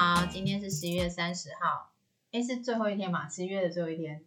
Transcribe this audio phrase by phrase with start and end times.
[0.00, 1.90] 好，今天是十一月三十号，
[2.30, 3.28] 诶，是最后一天嘛？
[3.28, 4.24] 十一月的最后一天，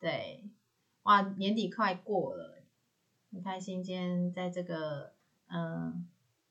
[0.00, 0.50] 对，
[1.04, 2.64] 哇，年底快过了，
[3.30, 5.12] 很开心今天在这个
[5.46, 6.08] 嗯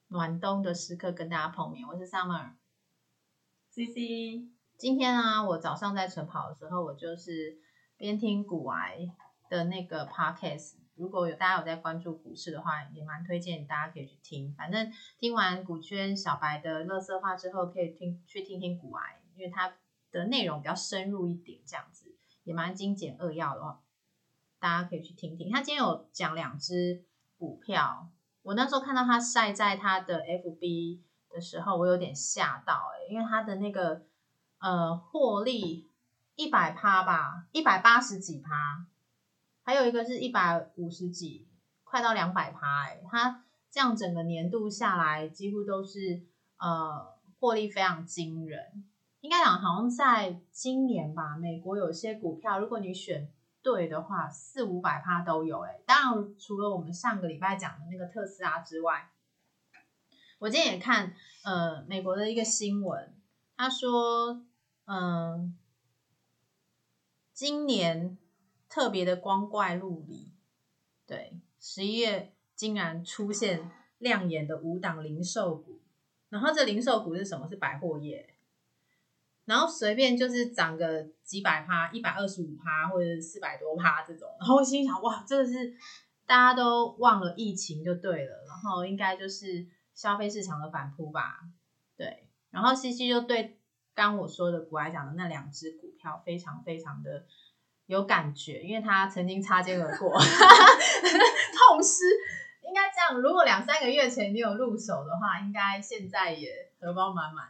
[0.08, 1.86] 暖冬的时刻跟大家碰面。
[1.86, 4.48] 我是 Summer，C C。
[4.78, 7.60] 今天啊，我早上在晨跑的时候，我就是
[7.98, 9.14] 边听古癌
[9.50, 10.76] 的那个 Podcast。
[11.02, 14.54] 如果有大家有在关注股市的话，也蛮推荐大家可以去听。
[14.54, 19.74] 反正听完股圈小白的乐色话之后，可以听去听听股癌，因为它
[20.12, 23.82] 的内容比较深入一点，这样子也蛮精简扼要的话，
[24.60, 25.52] 大家可以去听听。
[25.52, 27.04] 他今天有讲两只
[27.36, 28.08] 股票，
[28.44, 31.00] 我那时候看到他晒在他的 FB
[31.32, 34.04] 的时候，我有点吓到哎，因为他的那个
[34.60, 35.90] 呃获利
[36.36, 38.86] 一百趴吧，一百八十几趴。
[39.64, 41.48] 还有一个是一百五十几，
[41.84, 46.24] 快到两百趴哎，它这样整个年度下来，几乎都是
[46.58, 48.84] 呃获利非常惊人。
[49.20, 55.80] 应该讲好像在今年吧，美国有些股票，如果你选对的话，四五百趴都有哎。
[55.86, 59.12] 当然，除了我们上个礼拜讲的那个特斯拉之外，
[60.40, 63.16] 我今天也看呃美国的一个新闻，
[63.56, 64.44] 他说
[64.86, 65.56] 嗯
[67.32, 68.18] 今年。
[68.72, 70.32] 特别的光怪陆离，
[71.06, 75.82] 对，十一月竟然出现亮眼的五档零售股，
[76.30, 77.50] 然后这零售股是什么？
[77.50, 78.34] 是百货业，
[79.44, 85.76] 然后随便就是涨个几百趴，一百二十五趴或者四百多趴这种，然后我心想，哇，这个是
[86.26, 91.42] 大家都忘了疫情就对了，然后应该就是消费市场的反扑吧，
[91.98, 93.60] 对，然后 C C 就对
[93.94, 97.26] 刚我说的股来讲的那两只股票非常非常的。
[97.92, 102.06] 有感觉，因为他曾经擦肩而过， 痛失。
[102.64, 106.50] 应该这样，如果两三个月前你有入手的话，应该现在也
[106.80, 107.48] 荷包满满。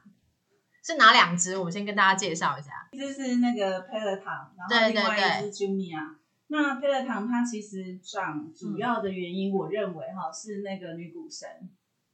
[0.83, 1.55] 是哪两只？
[1.55, 2.87] 我们先跟大家介绍一下。
[2.91, 6.15] 一只是那个 Peloton，然后另外一只 Jumia。
[6.47, 11.47] 那 Peloton 它其实涨主要的原因，我认为哈是那个女股神，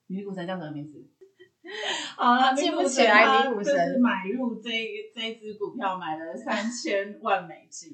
[0.08, 1.08] 女股神叫什么名字？
[2.18, 3.74] 好了，记不起来女股神。
[3.74, 4.70] 就是买入这
[5.16, 7.92] 这只股票，买了三千万美金。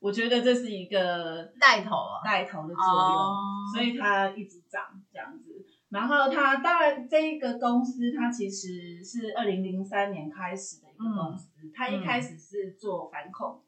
[0.00, 5.64] 我觉得这是一个带头啊，带头的作用，所以它一直涨这样子。
[5.90, 13.60] 然后它当然这一个公司，它其实是二零零三年开始的一个公司，它一开始是做反恐，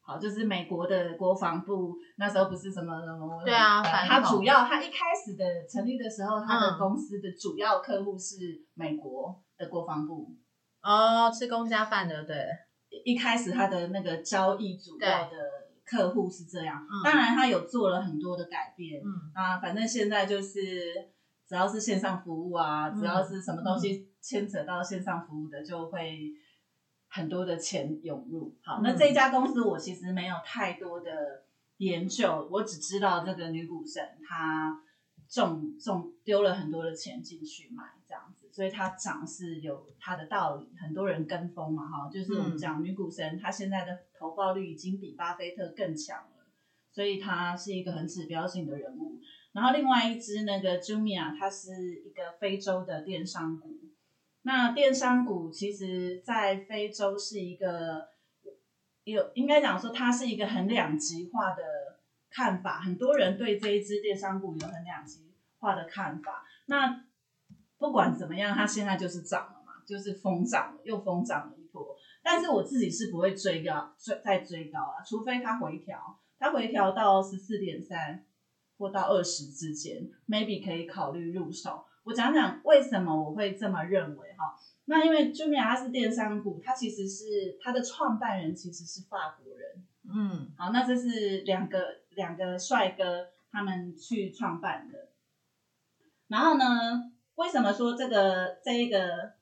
[0.00, 10.34] 好，就是美国的国防部那时候不是什么什么对啊，它主要它一开始的成立的时候，它的公司的主要客户是美国的国防部。
[10.80, 12.36] 哦，吃公家饭的对。
[13.06, 15.36] 一开始他的那个交易主要的
[15.84, 20.58] 客户是这样，当然他有做了很多的改变，嗯啊，反正现在就是
[21.46, 26.32] 只要是线上服务啊，只要是什么东西牵扯到线上服务的，就会
[27.06, 28.56] 很多的钱涌入。
[28.60, 31.44] 好，那这家公司我其实没有太多的
[31.76, 34.82] 研究，我只知道这个女股神她
[35.28, 37.84] 中中丢了很多的钱进去买。
[38.56, 46.46] 所以它涨是有它的道理，很多人跟风嘛，哈，就是我们讲女股神，她现在的投报率已经比巴菲特更强了，
[46.90, 49.20] 所以她是一个很指标性的人物。
[49.52, 53.76] 然后另外一只那个 Jumia，它是一个非洲的电商股。
[54.40, 58.08] 那电商股其实在非洲是一个
[59.04, 61.62] 有应该讲说它是一个很两极化的
[62.30, 66.42] 看法，很多人对这一支电商股有很两极化的看法。
[66.64, 67.04] 那
[67.78, 71.96] 不管怎么样，它现在就是涨了嘛，就是疯涨了，又疯涨了一波。
[72.22, 78.24] 但是我自己是不会追高，追再追高啊，除非它回调，它回调到十四点三
[78.78, 81.84] 或到二十之间，maybe 可以考虑入手。
[82.02, 84.56] 我讲讲为什么我会这么认为哈。
[84.86, 95.10] 那因为 Jumia 它是电商股，它其实是它的创办人其实是法国人，嗯，好，那这是两个两个帅哥他们去创办的，
[96.28, 97.12] 然后呢？
[97.36, 99.32] 为什么说这个这一个，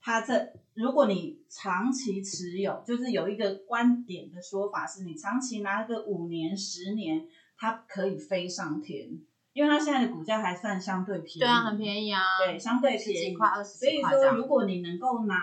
[0.00, 7.28] 它这如果你长期持有，就是有一个观点的说法是，你长期拿个五年、十年，
[7.58, 9.06] 它可以飞上天，
[9.52, 11.38] 因为它现在的股价还算相对便宜。
[11.40, 12.22] 对啊，很便宜啊。
[12.38, 13.36] 对，相对便宜。
[13.64, 15.36] 所以说，如果你能够拿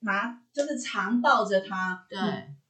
[0.00, 2.18] 拿，就是长抱着它，对，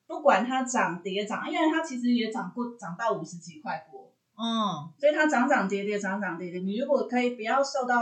[0.07, 4.13] 不管它涨跌涨，因为它其实也涨过，涨到五十几块过。
[4.37, 4.93] 嗯。
[5.01, 7.97] 所以它涨涨跌跌，涨涨跌跌，你如果可以不要受到。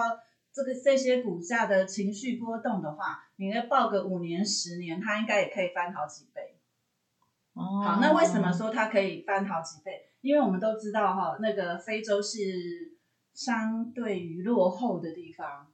[0.52, 6.58] 这个这些股价的情绪波动的话，你要报个五年、十年，它应该也可以翻好几倍。
[7.54, 10.10] 哦，好，那为什么说它可以翻好几倍？
[10.20, 12.38] 因为我们都知道哈，那个非洲是
[13.32, 15.68] 相对于落后的地方，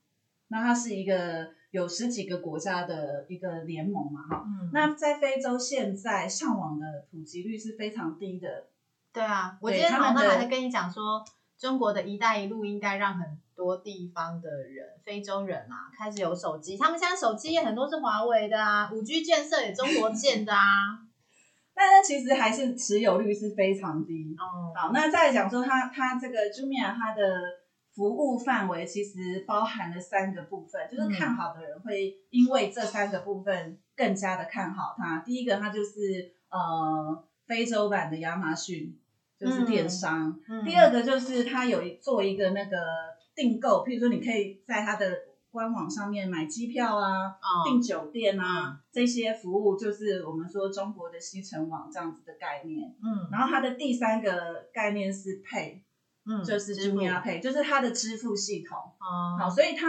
[0.48, 1.54] 那它是一个。
[1.72, 4.44] 有十几个国家的一个联盟嘛，哈。
[4.46, 4.70] 嗯。
[4.72, 8.68] 那在非洲现在上网的普及率是非常低的。
[9.12, 11.22] 对啊，我今天早上还在跟你讲说，
[11.58, 16.76] 中国的一带一路应该让很多地方的人，非洲人啊，开始有手机。
[16.76, 20.60] 他们现在手机也很多是华为的啊，五 G 建设也中国建的啊。
[21.74, 24.36] 但是其实还是持有率是非常低。
[24.38, 24.72] 哦。
[24.74, 27.22] 好，那再讲说，它它这个 Jumia 它的
[27.94, 35.18] 服务范围其实包含了三个部分，就是看好的人会因为这三个部分更加的看好它。
[35.20, 38.98] 第一个，它就是呃非洲版的亚马逊，
[39.38, 40.38] 就是电商。
[40.64, 42.76] 第二个就是它有做一个那个
[43.36, 45.14] 订购，譬如说你可以在它的
[45.52, 52.96] 官网上面买机票啊，订酒店啊，这些服务就是我们说中国的西城网这样子的概念。
[53.00, 53.28] 嗯。
[53.30, 55.82] 然后它的第三个概念是 Pay。
[56.28, 58.76] 嗯，就是 Jumia Pay，就是它的支付系统。
[58.76, 59.86] 哦，好，所以它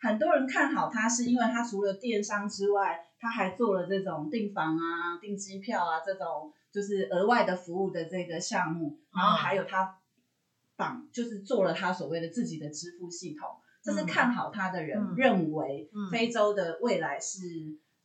[0.00, 8.98] 很多人看好它，是因为它除了电商之外，它还做了这种订房啊、订机票啊这种就是额外的服务的这个项目。
[9.14, 9.96] 然后还有它
[10.76, 13.48] 绑，就是做了他所谓的自己的支付系统。
[13.82, 17.38] 这是看好他的人认为，非洲的未来是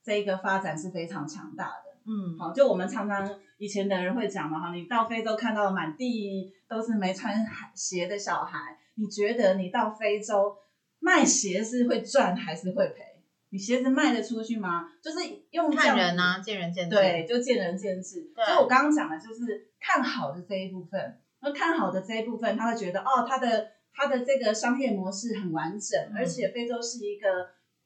[0.03, 1.91] 这一个发展是非常强大的。
[2.05, 3.27] 嗯，好，就我们常常
[3.57, 7.35] 以前的人会讲嘛，哈，你到非洲看到满地都是没穿
[7.73, 10.55] 鞋的小孩，你觉得你到非洲
[10.99, 13.03] 卖鞋是会赚还是会赔？
[13.49, 14.87] 你鞋子卖得出去吗？
[15.01, 15.19] 就是
[15.49, 16.95] 用看人啊，见仁见智。
[16.95, 18.31] 对，就见仁见智。
[18.33, 27.27] 所以我刚刚讲的就是看好的这一部分，那看好的这一部分，他会觉得哦，他的他的这个商业模式很完整，而且非洲是一个。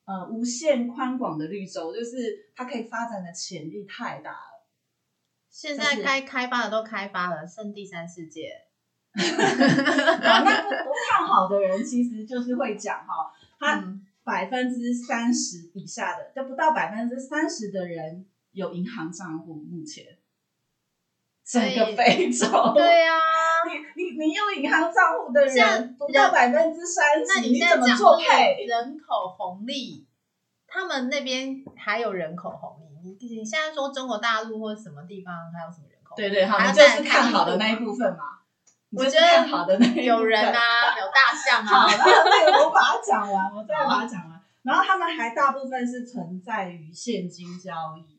[0.08, 4.68] 呃，无限宽广的绿洲，就是它可以发展的潜力太大了。
[5.50, 8.52] 现在开开发的都开发了，剩第三世界。
[9.16, 20.15] 那不不看好的人，其实就是会讲哈，他百分之三十以下的，就不到百分之三十的人有银行账户，目前
[21.46, 22.48] 整个非 洲。
[22.74, 23.14] 对呀，
[23.68, 28.66] 你你你用银行账户的人不到百分之三十，你怎么做配？
[28.66, 30.08] 人口红利，
[30.68, 32.86] 他们那边还有人口红利。
[33.20, 36.16] 你你现在说中国大陆或者什么地方还有什么人口？
[36.16, 38.24] 对对，好，就是看好的那一部分嘛。
[38.92, 41.88] 我觉得看好的那有人啊，有大象啊。
[41.88, 41.88] 好，
[42.26, 44.42] 那个我把它讲完，我再 把它讲完。
[44.64, 48.15] 然后他们还大部分是存在于现金交易，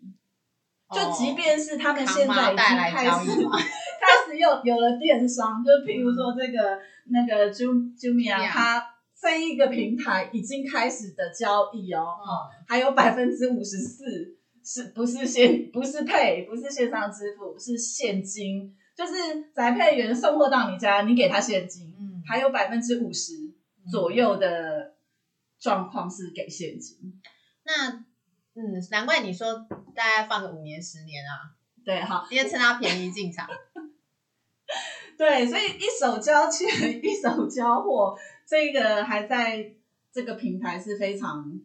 [0.95, 3.31] 就即便是他们现在已经 开始
[4.01, 6.79] 开始有有了电商，就譬如说这个
[7.11, 8.93] 那个 Jumia，它。
[9.19, 12.07] 这一个平台已经开始的交易哦，
[12.69, 14.05] 还有百分之五十四
[14.63, 19.15] 是不是线不是配不是线上支付是现金，就是
[19.55, 23.33] 宅配员送货到你家，你给他现金，嗯，还有百分之五十
[23.91, 24.95] 左右的
[25.59, 27.19] 状况是给现金。
[27.65, 28.05] 那
[28.57, 29.55] 嗯，难怪你说
[29.95, 31.53] 大概放个五年十年啊，
[31.85, 33.47] 对，好，因为趁它便宜进场。
[35.19, 38.17] 对，所以一手交钱一手交货。
[38.47, 39.75] 这个还在
[40.11, 41.61] 这个平台是非常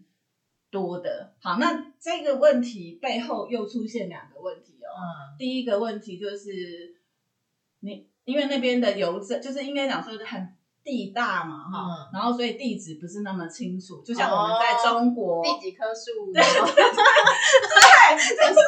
[0.70, 1.34] 多的。
[1.40, 4.92] 好，那这个问题背后又出现两个问题哦。
[4.98, 5.38] 嗯。
[5.38, 6.96] 第一个问题就是，
[7.80, 14.02] 你因为那边的邮政就是应该讲说很地大嘛，哈，然后所以地址不是那么清楚。
[14.04, 16.32] 就像我们在中国，第几棵树？
[16.34, 16.84] 对对对，
[18.38, 18.60] 在山上。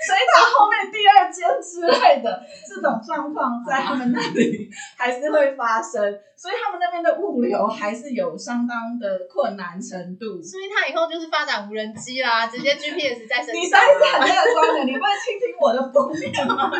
[0.00, 6.00] 所以它后面第二间之类的这种状况，在他们那里还是会发生，
[6.34, 10.42] 所以他们那边的物流还是有相当的困难程度。
[10.42, 13.54] 所以他以后就是发展无人机啦，直接 GPS 在身上。
[13.54, 16.70] 你算是很乐观的，你不会倾听我的风面吗？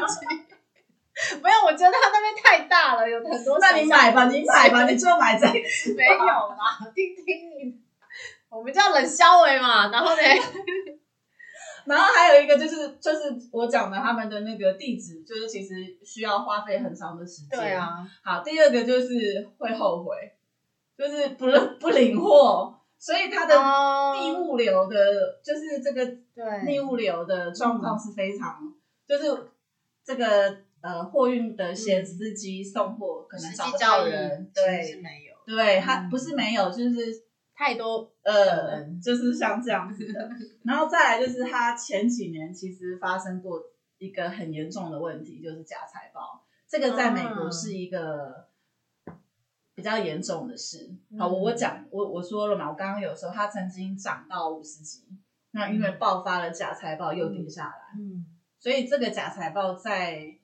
[1.42, 3.58] 没有，我觉得他那边太大了，有很多。
[3.58, 5.46] 那你买吧，你买吧，你就买这。
[5.46, 7.78] 没有啦， 听听你，
[8.48, 10.22] 我们叫冷肖维嘛，然后呢？
[11.86, 15.74] 然后还有一个就是就是我讲的他们的那个地址，就是其实
[16.04, 17.58] 需要花费很长的时间。
[17.58, 18.06] 对啊。
[18.22, 20.14] 好，第二个就是会后悔，
[20.96, 21.46] 就是不
[21.80, 23.56] 不领货，所以它的
[24.20, 24.96] 逆物流的，
[25.42, 26.04] 就是这个
[26.66, 28.72] 逆物流的状况是非常，
[29.08, 29.50] 就是
[30.04, 37.24] 这个呃货运的些司机送货可能找不到人，对，是没有，对，他不是没有，就是。
[37.52, 40.30] 太多呃，就是像这样子的，
[40.64, 43.62] 然后再来就是他前几年其实发生过
[43.98, 48.48] 一个很严重的问题，就是假财报，这个在美国是一个
[49.74, 50.90] 比较严重的事。
[51.18, 55.04] 好，我我讲我我说了嘛，我刚刚有说他曾经涨到五十几，
[55.50, 58.24] 那因为爆发了假财报又跌下来，嗯，
[58.58, 60.38] 所以这个假财报在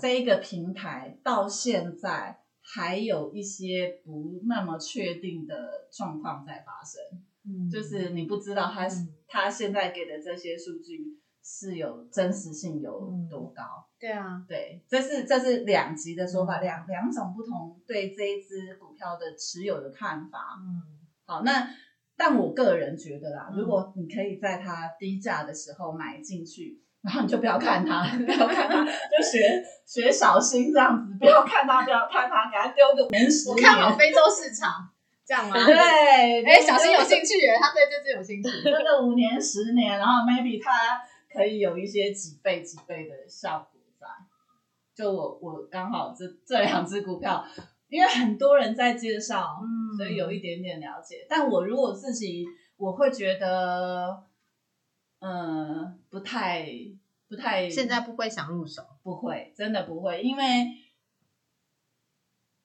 [0.00, 2.40] 这一个平台到现在。
[2.66, 6.98] 还有一些不那么确定的状况在发生。
[7.44, 8.88] 嗯，就是你不知道他
[9.28, 11.04] 他现在给的这些数据
[11.42, 13.62] 是有真实性有多高。
[14.00, 20.58] 对啊，对，这是这是两极的说法，两两种不同对这一只股票的持有的看法。
[20.58, 21.68] 嗯，好，那
[22.16, 26.82] 但我个人觉得啦，如果你可以在它低价的时候买进去。
[27.04, 33.50] 然后你就不要看他， 不要看他，就学 学小新这样子，不要看他，不要看他，给他丢个年十。
[33.50, 34.88] 我看好非洲市场，
[35.26, 35.52] 这样吗？
[35.66, 38.48] 对，哎，小新有兴趣耶，他对这只有兴趣。
[38.64, 40.70] 这个五年、十年，然后 maybe 他
[41.30, 44.06] 可以有一些几倍、几倍的效果在。
[44.96, 47.44] 就我我刚好这这两只股票，
[47.90, 51.26] 因为很多人在介绍，嗯，所以有一点点了解。
[51.28, 52.46] 但我如果自己，
[52.78, 54.24] 我会觉得。
[55.26, 56.68] 嗯，不太
[57.28, 60.44] 不太，现在不会想入手，不会，真的不会，因为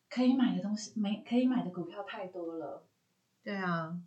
[0.09, 2.85] 可以买的东西没可以买的股票太多了。
[3.41, 3.97] 对啊，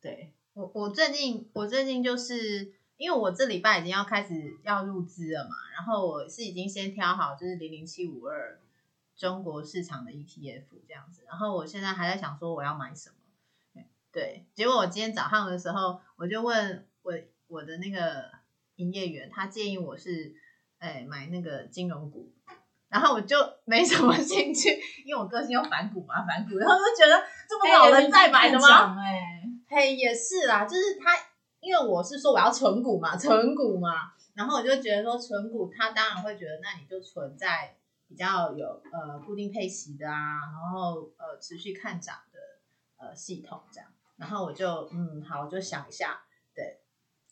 [0.00, 8.60] 对我我最近我最近就是因为我这礼拜已经要开始要入资了嘛，然后我是已经先挑好就是零零七五二
[9.14, 17.12] 中国市场的 ETF 这样子，然后我现在还在想说我要买什么，对，结果我今天早上的时候我就问我。
[17.48, 18.30] 我的那个
[18.76, 20.34] 营业员，他建议我是，
[20.78, 22.32] 哎，买那个金融股，
[22.88, 24.70] 然后我就没什么兴趣，
[25.04, 28.96] 因为我个性又反股嘛，反股，然后就觉得这么老人在买的吗？
[29.00, 31.12] 哎，嘿，也是啦，就是他，
[31.60, 37.76] 因为我是说我要存股嘛，存股嘛，然后我就觉得说存股，他当然会觉得，那你就存在
[38.08, 42.38] 比较有呃固定配息的啊，然后呃持续看涨的
[42.98, 46.22] 呃系统这样，然后我就嗯好，我就想一下。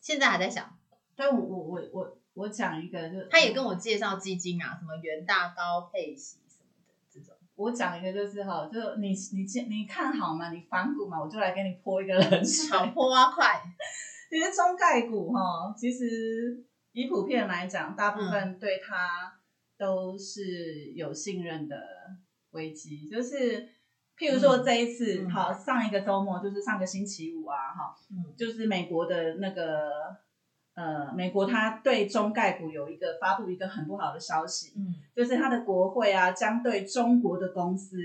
[0.04, 0.78] 现在还在想，
[1.16, 7.34] 但我我我我我讲一个，就他也跟我介绍基金啊，什么元大高配息什么的这种。
[7.54, 10.52] 我讲一个就是哈，就你你你看好嘛？
[10.52, 12.68] 你反股嘛，我就来给你泼一个冷水。
[12.68, 13.62] 好泼啊，快！
[14.28, 19.40] 其实中概股哈，其实以普遍来讲，大部分对它
[19.78, 21.78] 都是有信任的
[22.50, 23.70] 危机，就是。
[24.16, 27.96] 譬如说这一次，好上一个周末就是上个星期五啊，哈，
[28.36, 29.90] 就是美国的那个
[30.74, 37.96] 呃，美国它对中概股有一个发布一个很不好的消息，嗯，就是它的国会啊，将对中国的公司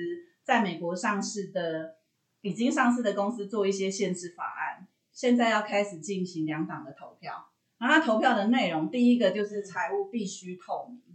[0.44, 1.96] 在美国上市的
[2.42, 11.09] 已经上市的公司做一些限制法案，现在要开始进行两党的投票，然后它投票的内容，第一个就是财务必须透明。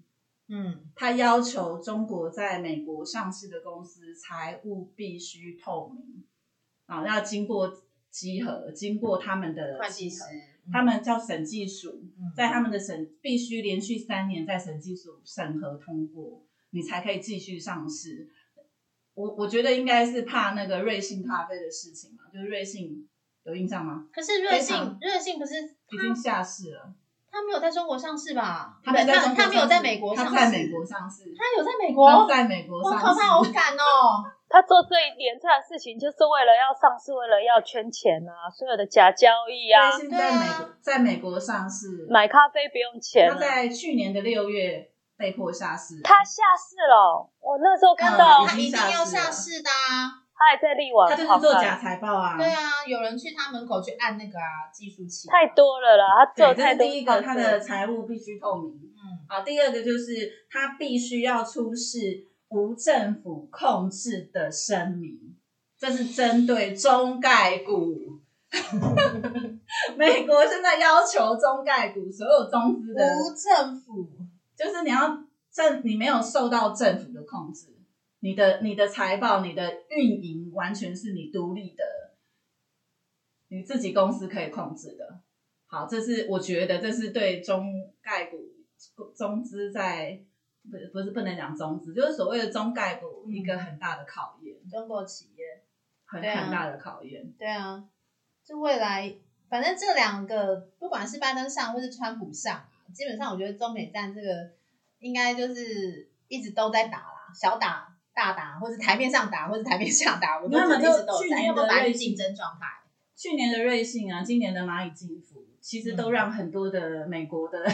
[0.49, 6.25] 嗯，他要求中国在美国上市的公司财务必须透明，
[6.87, 10.23] 啊，要经过稽核，经过他们的会计师，
[10.71, 12.03] 他们叫审计署，
[12.37, 18.29] 在他们的审必须连续三年在审计署审核通过，你才可以继续上市。
[19.15, 23.09] 我我觉得应该是怕那个瑞幸咖啡的事情嘛，就是瑞幸
[23.45, 24.09] 有印象吗？
[24.13, 26.95] 可是瑞幸瑞幸不是已经下市了。
[27.35, 28.79] 他没有在中国上市吧？
[28.85, 30.31] 他他他没有在美国上市。
[30.31, 31.25] 他在美国上市。
[31.37, 32.27] 他有在美国。
[32.29, 32.97] 在美国上市。
[32.97, 34.23] 我靠，他好敢哦！
[34.49, 38.47] 他做这一连串事情，就是为了要上市，为了要圈钱啊！
[38.49, 39.91] 所有的假交易啊。
[39.99, 43.29] 对，在美国，在美国上市，买咖啡不用钱。
[43.29, 44.89] 他在去年的六月
[45.19, 46.01] 被迫下市。
[46.05, 49.71] 他下市了，我那时候看到他一定要下市的。
[50.37, 52.37] 他还在立网，他就是做假财报啊。
[52.37, 55.29] 对啊，有人去他门口去按那个啊计数器。
[55.29, 56.87] 太多了啦，他做太多。
[56.87, 58.73] 第一个，他的财务必须透明。
[58.73, 59.25] 嗯。
[59.29, 65.37] 好，第二个就是他必须要出示无政府控制的声明，
[65.79, 67.95] 这是针对中概股。
[69.97, 74.09] 美国现在要求中概股所有中资的无政府，
[74.57, 75.19] 就是你要
[75.53, 77.74] 政，你没有受到政府的控制。
[78.25, 81.85] 你的你的财报、你的运营完全是你独立的，
[83.49, 85.21] 你自己公司可以控制的。
[85.67, 88.39] 好，这是我觉得这是对中概股
[89.15, 90.19] 中资在
[90.63, 94.57] 不不是不能讲中资，就是所谓的中概股一个很大的考验。
[94.71, 95.63] 中国企业
[96.07, 97.31] 很很大的考验。
[97.39, 97.85] 对啊，
[98.43, 99.15] 就未来
[99.51, 104.53] 反正这两个不管是拜登上或是川普上，基本上我觉得中美战这个
[105.01, 107.94] 应该就是一直都在打啦，小打。
[108.15, 112.67] 大打，或者台面上打，或者台面下打，我们一直都在，要不然竞争状态。
[113.17, 117.65] 去年的瑞幸啊，今年的蚂蚁金服，其实都让很多的美国的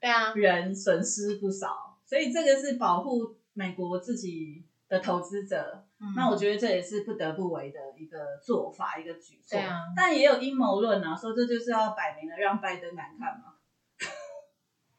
[0.00, 5.86] 对啊 人损失不少，所以这个是保护美国自己的投资者。
[6.14, 9.58] 那我觉得这也是不得不为的一个做法，一个举措。
[9.58, 13.54] 对啊，但也有阴谋论啊，说这就是要摆明了让拜登难看嘛。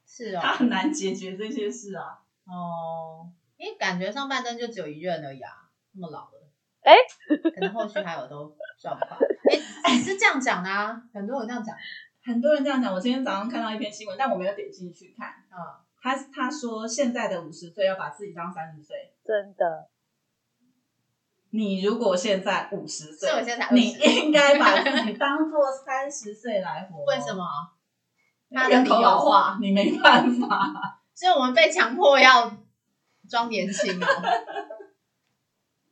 [0.08, 2.20] 是哦， 他很难解决这些事啊。
[2.48, 3.30] 哦。
[3.58, 5.52] 因为感觉上半身就只有一任而已啊，
[5.94, 6.50] 那么老了。
[6.82, 6.94] 哎，
[7.56, 9.20] 可能后续还有都状况。
[9.84, 11.02] 哎，你是这样讲的啊？
[11.14, 11.76] 很多人这样讲，
[12.24, 12.94] 很多人这样讲。
[12.94, 15.30] 我今天早上看到一篇新闻，但我没有点进去看。
[15.52, 15.58] 嗯，
[16.02, 19.88] 他他说现在的五十岁要把自己当三十岁，真的。
[21.50, 27.06] 你如果现在五十岁，我现在你应该把自己当做三十岁来活。
[27.06, 27.46] 为什么？
[28.70, 31.02] 人口老化，你没办法。
[31.14, 32.52] 所以我们被强迫要
[33.28, 34.08] 装年轻哦。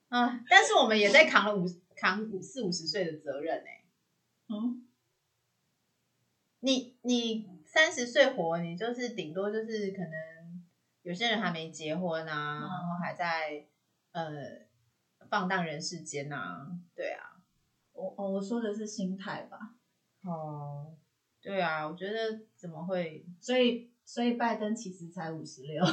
[0.09, 3.69] 嗯， 但是我们也在扛了五扛五四五十岁的责任呢。
[4.49, 4.85] 嗯，
[6.59, 10.63] 你你三十岁活，你就是顶多就是可能
[11.01, 13.65] 有些人还没结婚啊，然后还在
[14.11, 14.31] 呃
[15.29, 17.31] 放荡人世间啊，对啊。
[17.93, 19.75] 我哦，我说的是心态吧。
[20.23, 20.95] 哦，
[21.41, 23.25] 对啊，我觉得怎么会？
[23.39, 25.83] 所以所以拜登其实才五十六。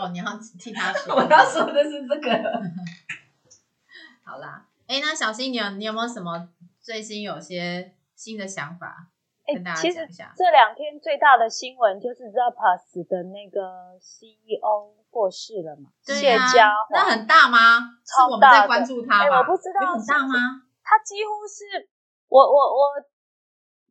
[0.00, 0.24] 哦，你要
[0.58, 2.30] 替他说， 我要说的是这个。
[4.24, 6.48] 好啦，哎，那小新，你有你有没有什么
[6.80, 9.08] 最新有些新的想法
[9.46, 10.32] 跟大家讲一下？
[10.36, 15.90] 这两天最大的新闻就是 Zappos 的那个 CEO 过世了嘛？
[16.02, 17.98] 谢家，那很大吗？
[18.06, 19.38] 是我们在关注他吗？
[19.38, 20.62] 我不知道很大吗？
[20.82, 21.88] 他几乎是
[22.28, 23.02] 我我我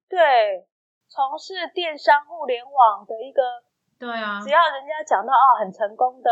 [0.07, 0.65] 对
[1.09, 3.41] 从事电商互联网的一个。
[3.99, 6.31] 对啊，只要人家讲到啊很成功的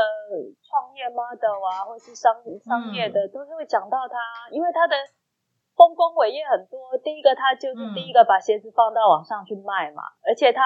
[0.64, 2.34] 创业 model 啊，或是商
[2.64, 4.16] 商业的，都是会讲到他，
[4.52, 4.96] 因为他的
[5.76, 6.98] 丰功伟业很多。
[7.04, 10.64] 第一个，他就是第一个把鞋子放到网上去卖嘛，而且他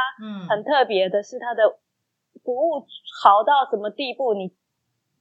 [0.48, 1.80] 很特别的是他的
[2.46, 2.86] 服务
[3.24, 4.36] 好到什么地步？
[4.36, 4.56] 你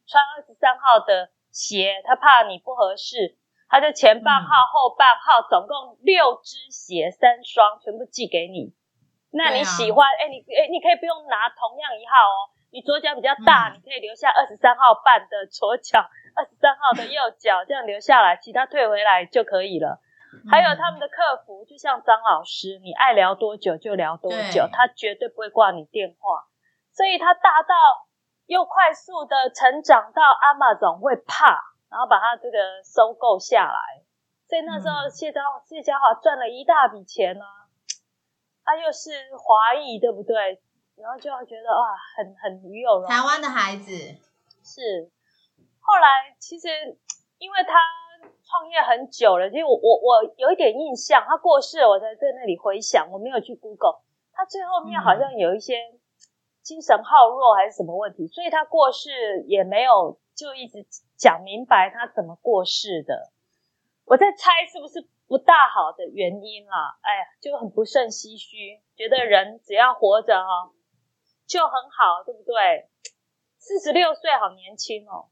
[0.06, 3.38] 穿二十三号的鞋，他怕你不合适，
[3.70, 8.74] 他就前半号、后半号总共六只鞋三双，全部寄给你。
[9.32, 10.06] 那你喜欢？
[10.18, 12.50] 哎，你哎，你可以不用拿同样一号哦。
[12.72, 15.98] 你左脚比较大，你可以留下二十三号半的左脚，
[16.36, 19.98] 二十三号的右脚，这样留下来，其他退回来就可以了。
[20.48, 26.46] 还有他们的客服，就像张老师，你爱聊多久就聊多久，他绝对不会挂你电话。
[26.92, 27.74] 所以他大到
[28.46, 34.02] 又快速的成长到阿玛总会怕，然后把他这个收购下来。
[34.48, 37.44] 所以那时候谢家谢家华赚了一大笔钱呢。
[38.70, 40.62] 他又是华裔，对不对？
[40.94, 43.08] 然后就会觉得啊，很很与有荣。
[43.08, 43.90] 台湾的孩子
[44.62, 45.10] 是，
[45.80, 46.68] 后来其实
[47.38, 47.74] 因为他
[48.44, 53.98] 创业很久了，其实我我我有一点印象，他过世了，我才在那里回想，我没有去 Google，
[54.32, 55.74] 他最后面好像有一些
[56.62, 63.32] 精神耗弱还是什么问题，所以他过世也没有就一直讲明白他怎么过世的。
[64.04, 65.08] 我在猜是不是？
[65.30, 70.74] 不大好的原因啦，哎呀，就很不胜唏嘘，觉得人只要活着哈，
[71.46, 72.90] 就很好，对不对？
[73.56, 75.30] 四十六岁好年轻哦，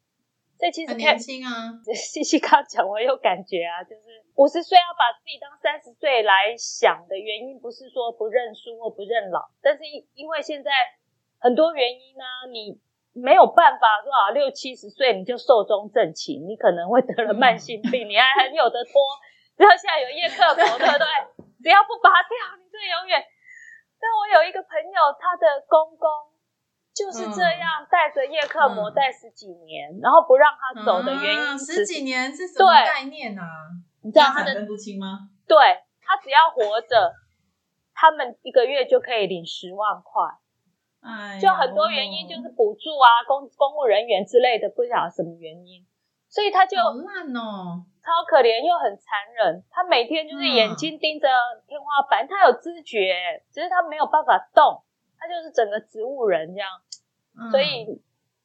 [0.56, 1.82] 这其实年轻啊。
[1.92, 10.70] 西西刚讲，我有感觉啊，就是五十岁要把自己当三十岁来想的原因，不是说不认输或不认老，但是因因为现在
[11.40, 12.78] 很多原因呢，你
[13.20, 18.92] 没有办法说啊，六七十岁你就寿终正寝，你可能会得了慢性病，你还很有的拖。
[19.59, 21.07] 然后现在有叶克膜，对不对？
[21.59, 23.18] 只要不拔掉，你就永远。
[23.99, 26.07] 但我有一个朋友，他的公公
[26.94, 33.42] 就是这样带着叶克膜带十几年，然后不让他走的原因，十几年是什么概念呢？
[34.03, 35.29] 你知道他的分不清吗？
[35.49, 35.57] 对
[36.01, 37.12] 他只要活着，
[37.92, 40.23] 他们一个月就可以领十万块。
[41.01, 45.85] 哎，就很多原因，就是补助啊，公公务人员之类的，不晓得什么原因，
[46.29, 47.85] 所以他就好烂哦。
[48.09, 51.29] 超可怜又很残忍，他每天就是眼睛盯着
[51.66, 54.81] 天花板，他有知觉，只是他没有办法动，
[55.21, 56.71] 他就是整个植物人这样，
[57.53, 57.85] 所以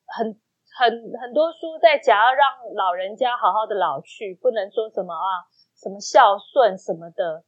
[0.05, 0.35] 很
[0.67, 2.43] 很很多书在讲要让
[2.75, 5.47] 老人家好好的老去，不能说什么啊
[5.79, 7.45] 什么孝顺什么的，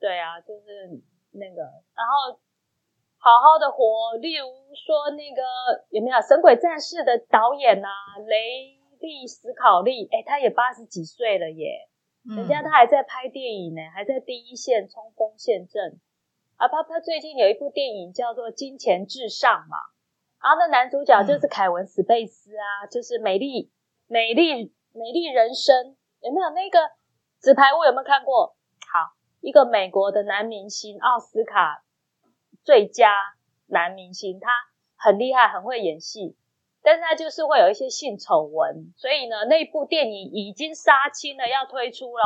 [0.00, 0.88] 对啊，就是
[1.32, 1.60] 那个，
[1.92, 2.40] 然后
[3.18, 7.90] 好好的活，例如说那个有没有《神鬼战士》的导演啊，
[8.26, 8.80] 雷。
[9.04, 11.88] 利斯考利，哎，他也八十几岁了耶，
[12.24, 16.00] 人家他还在拍电影呢，还在第一线冲锋陷阵。
[16.56, 19.76] 啊，他他最近有一部电影叫做《金钱至上》嘛，
[20.40, 23.72] 然后那男主角就是凯文·史贝斯啊，就是美丽、
[24.06, 26.78] 美丽、美丽人生，有没有那个
[27.40, 27.84] 纸牌屋？
[27.84, 28.56] 有没有看过？
[28.92, 31.82] 好，一个美国的男明星，奥斯卡
[32.62, 33.10] 最佳
[33.66, 34.48] 男明星，他
[34.96, 36.36] 很厉害，很会演戏。
[36.84, 42.22] 但是他就是会有一些性丑闻，所以呢，那部电影已经杀青了，要推出了。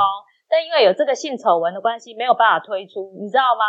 [0.49, 3.63] 但因为有这个性丑闻的关系，没有办法推出，你知道吗？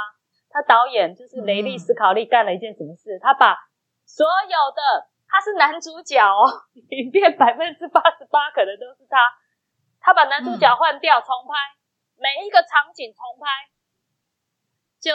[0.49, 3.19] 他导演就是雷利斯考利干了一件什么事？
[3.21, 3.56] 他把
[4.04, 4.82] 所有的
[5.30, 6.49] 他是男主角哦，
[6.89, 9.19] 影片百分之八十八可能都是他。
[10.02, 11.54] 他把男主角换掉，重拍
[12.17, 13.45] 每一个场景重拍，
[14.99, 15.12] 就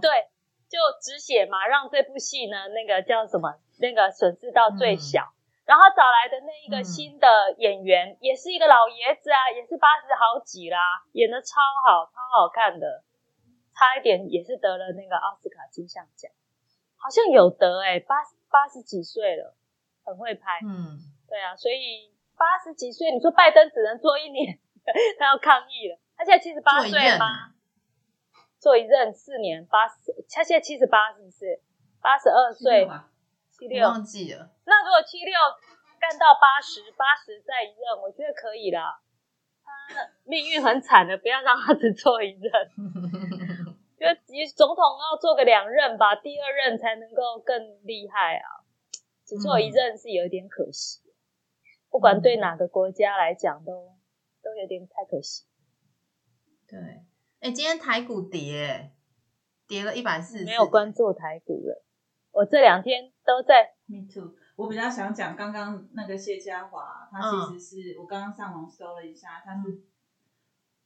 [0.00, 0.28] 对，
[0.68, 5.32] 就止血嘛，让这部戏呢那个叫什么那个损失到最小。
[5.64, 7.28] 然后找来的那一个新的
[7.58, 10.78] 演员，也是一个老爷子啊，也是八十好几啦，
[11.12, 13.04] 演的超好，超好看的，
[13.76, 16.32] 差一点也是得了那个奥斯卡金像奖，
[16.96, 18.16] 好像有得哎，八
[18.48, 19.54] 八十几岁了，
[20.06, 20.96] 很会拍，嗯，
[21.28, 24.58] 对啊，所以八十几岁，你说拜登只能做一年，
[25.20, 27.52] 他要抗议了，他现在七十八岁吗？
[28.58, 31.60] 做一任四年，八十，他现在七十八，是不是？
[32.00, 32.88] 八十二岁。
[33.50, 34.50] 七六忘记了。
[34.66, 35.34] 那如果七六
[35.98, 39.00] 干到八十，八十再一任，我觉得可以啦。
[39.88, 42.52] 他命运很惨的，不要让他只做一任。
[43.98, 44.14] 觉得
[44.54, 48.62] 总统要做个两任吧，第二任才能够更厉害啊。
[49.24, 51.00] 只做一任是有点可惜，
[51.90, 53.72] 不管对哪个国家来讲，都
[54.40, 55.44] 都有点太可惜。
[56.68, 56.78] 对，
[57.40, 58.92] 哎，今天台股跌，
[59.68, 61.84] 跌了一百四，没有关注台股了。
[62.32, 63.74] 我这两天都在。
[63.86, 64.34] Me too。
[64.56, 69.84] 我比较想讲刚刚那个谢家华，他其实是我刚刚上网搜了一下，他是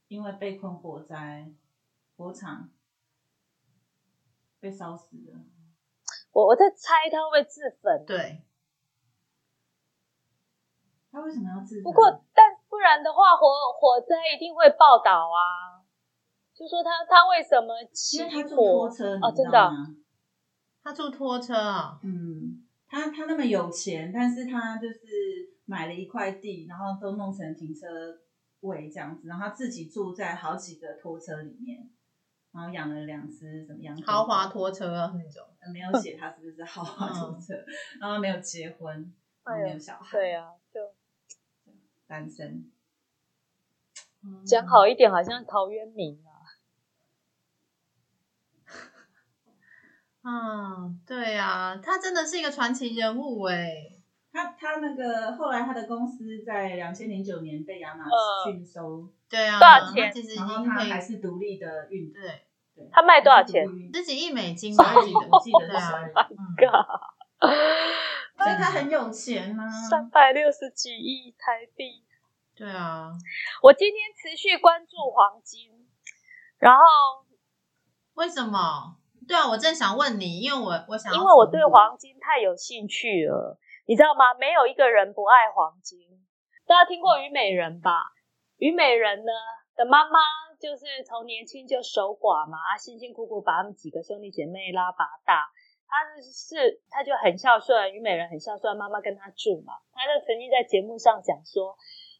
[0.08, 1.50] 因为被困火灾，
[2.18, 2.68] 火场
[4.60, 5.32] 被烧死的。
[6.32, 8.04] 我我在猜他会不会自焚？
[8.04, 8.42] 对。
[11.10, 11.84] 他为什么要自焚？
[11.84, 15.81] 不过，但不然的话，火火灾一定会报道啊。
[16.62, 19.18] 就说他他为什么骑他坐拖车？
[19.20, 19.70] 哦，真的。
[20.84, 25.00] 他坐拖车啊，嗯，他他那么有钱，但是他就是
[25.64, 27.88] 买了一块地，然后都弄成停车
[28.60, 31.90] 位这样子，然后他自己住在好几个拖车里面，
[32.52, 34.00] 然后养了两只怎么样？
[34.02, 37.54] 豪华拖车那种，没有 写他是不是豪华拖车，
[38.00, 39.12] 然后没有结婚，
[39.44, 40.80] 没有小孩，对啊，就
[42.06, 42.70] 单身，
[44.46, 46.31] 讲好一点，好像陶渊明啊。
[50.24, 53.68] 嗯，对呀，他真的是一个传奇人物哎。
[54.32, 58.04] 他他那个后来他的公司在两千零九年被亚马
[58.44, 60.10] 逊收，对啊，多少钱？
[60.36, 62.88] 然后他还是独立的运，对对。
[62.90, 63.66] 他卖多少钱？
[63.92, 65.68] 十几亿美金吧，记得记得
[66.56, 66.82] 对啊。
[68.38, 72.02] 所以他很有钱啊，三百六十几亿台币。
[72.54, 73.12] 对啊，
[73.62, 75.86] 我今天持续关注黄金，
[76.58, 76.82] 然后
[78.14, 78.96] 为什么？
[79.28, 84.34] 对啊，我正想问你，因为我我想，因为我对黄金太有兴趣了，你知道吗？
[84.34, 85.98] 没有一个人不爱黄金。
[86.66, 88.12] 大家听过虞美人吧？
[88.58, 89.32] 虞美人呢
[89.76, 90.18] 的妈妈
[90.60, 95.50] 就是从年轻就守寡嘛，啊，辛辛苦苦把他们几个兄弟姐妹拉拔大。
[95.86, 99.74] 她是，她就很孝顺，虞美人很孝顺，妈妈跟她住嘛。
[99.92, 101.76] 她就曾经在节目上讲说。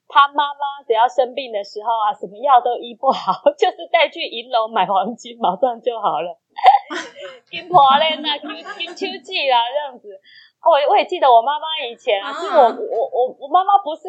[0.08, 6.38] 他妈妈只要生病的时候啊，什么药都医不好， 就是带去银楼买黄金， 马上就好了。
[7.50, 10.20] 金婆嘞，那金金秋季啦，这样子。
[10.62, 14.08] 我我也记得我妈妈以前啊，是我我我我妈妈不是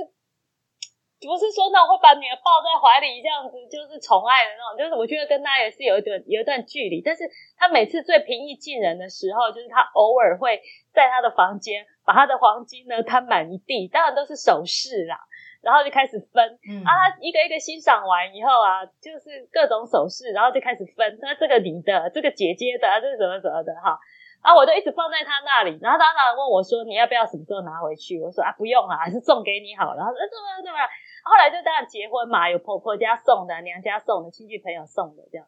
[1.19, 7.01] 不是说那种会把女儿抱在怀里这样子，就是宠爱的那种，就是我觉得跟她也是有一段有一段距离。
[7.01, 7.23] 但是
[7.57, 10.61] 她每次最平易近人的时候，就是她偶尔会
[10.93, 15.17] 在她的房间把她的黄金呢摊满一地，当然都是首饰啦。
[15.63, 16.43] 然后就开始分，
[16.83, 23.95] 啊，他一个一个欣赏完以后啊，就是各种手势，然后就开始分，那这个你的，这个姐姐的，这是什么什么的哈，
[24.43, 28.19] 啊，我都一直放在他那里，然后他当然问我说，你要不要什么时候拿回去？
[28.19, 30.03] 我说啊，不用啊，还是送给你好了。
[30.03, 30.77] 他说怎么怎么，
[31.23, 35.47] 后来就当然结婚嘛，有婆婆家送的，娘家送的，亲戚朋友送的这样。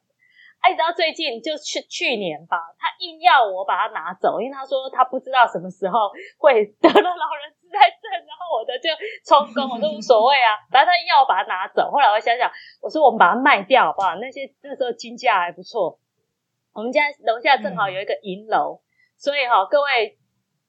[0.66, 8.90] 哎，直到最近就去去年吧，他硬要我把它拿走，因为他说他不知道什么时候会得了老人痴呆症，然后我的就
[9.22, 11.92] 充公，我都无所谓啊，反正他硬要我把它拿走。
[11.92, 12.50] 后来我想想，
[12.82, 14.16] 我说我们把它卖掉好不好？
[14.16, 16.00] 那些那时候金价还不错，
[16.74, 18.82] 我们家楼下正好有一个银楼，
[19.22, 20.18] 所以哈，各位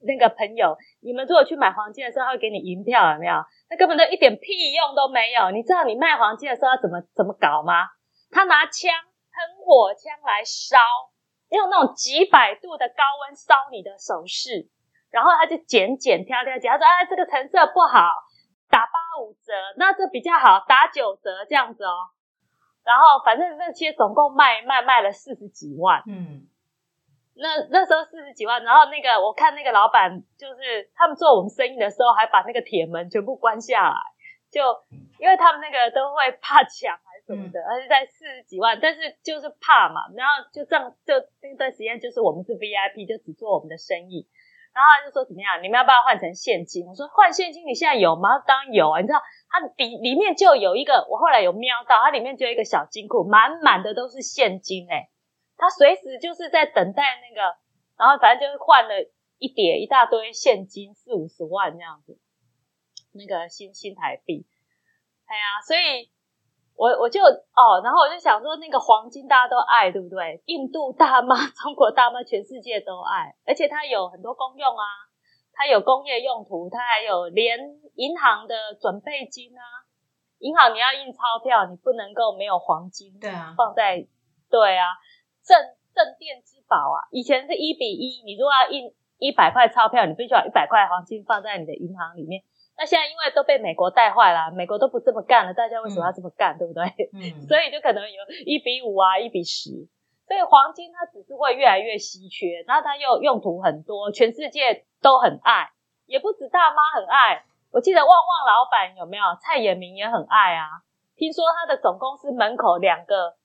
[0.05, 3.33] 那个朋友，你们如果去买黄金的时候，他会给你银票，有没有？
[3.67, 5.49] 那根本都一点屁用都没有。
[5.49, 7.89] 你知道你卖黄金的时候要怎么怎么搞吗？
[8.29, 8.93] 他拿枪。
[9.37, 10.79] 喷火枪来烧，
[11.49, 14.67] 用那种几百度的高温烧你的首饰，
[15.11, 18.09] 然后他就剪剪挑挑剪，他说：“哎，这个成色不好，
[18.67, 22.09] 打八五折，那这比较好，打九折这样子哦。”
[22.81, 26.47] 然后反正那些总共卖卖卖了四十几万，嗯，
[27.35, 33.99] 那那时候四十几万，然后那个我看那个老板就是他们做我们生意的时候，还把那个铁门全部关下来，
[34.49, 34.63] 就
[35.19, 36.97] 因为他们那个都会怕抢。
[37.27, 44.25] 什么的，而且在四十几万，但是就是怕嘛，然后就这样，就那段时间就是我们是 VIP，就只做我们的生意，
[44.73, 45.61] 然后他就说怎么样？
[45.61, 46.87] 你们要不要换成现金？
[46.87, 48.39] 我说换现金，你现在有吗？
[48.47, 49.01] 当然有啊！
[49.01, 55.09] 你知道它里里面就有一个，我后来有瞄到，它里面就有一个小金库，满满的都是现金哎，
[55.57, 57.57] 他随时就是在等待那个，
[57.97, 59.03] 然后反正就是换了
[59.37, 62.17] 一叠一大堆现金，四五十万这样子，
[63.11, 64.47] 那个新新台币，
[65.25, 66.09] 哎呀，所以。
[66.77, 70.41] 我我就哦，然后我就想说，那个黄金大家都爱，对不对？
[70.45, 74.85] 印度大妈、中国大妈，全世界都爱，而且它有很多功用啊，
[75.53, 77.57] 它有工业用途，它还有连
[77.95, 79.61] 银行的准备金啊。
[80.37, 84.05] 银行你要印钞票，你不能够没有黄金，对啊，放在
[84.51, 84.93] 对啊，
[85.43, 85.57] 镇
[85.95, 87.09] 镇店之宝啊。
[87.09, 92.43] 以前是一比一，你如果要印一百块钞票，你必须要一百块黄金放在你的银行里面。
[92.77, 96.83] 那现在因为都被美国带坏了，美国都不这么干了，大家为什么要这么干，对不对？
[97.11, 99.71] 嗯，所以就可能有一比五啊，一比十。
[100.27, 105.71] 所以黄金它只是会越来越稀缺，然后它又用途很多，全世界都很爱，
[106.05, 107.45] 也不止大妈很爱。
[107.71, 109.23] 我记得旺旺老板有没有？
[109.41, 110.83] 蔡衍明也很爱啊。
[111.15, 113.37] 听说他的总公司门口两个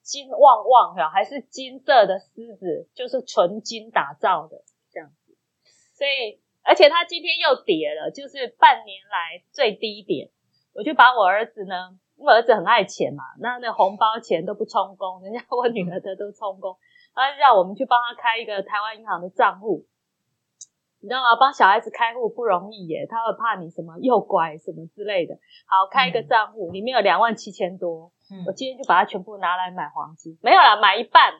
[0.00, 5.36] 金旺旺哈，还是金色的狮子，就是纯金打造的这样子，
[5.98, 6.42] 所以。
[6.64, 10.30] 而且它今天又跌了，就是半年来最低点。
[10.72, 16.76] 我就把我儿子呢，我儿子很爱钱嘛，那那红包钱都不充公，人家我女儿的都充公，
[17.14, 19.86] 他让我们去帮他开一个台湾银行的账户，
[21.00, 21.36] 你知道吗？
[21.38, 25.34] 帮小孩子开户不容易耶，他会怕你什么诱拐什么之类的。
[25.66, 28.10] 好，开一个账户，里面有两万七千多，
[28.46, 31.34] 我今天就把它全部拿来买黄金，没有啦，买一半，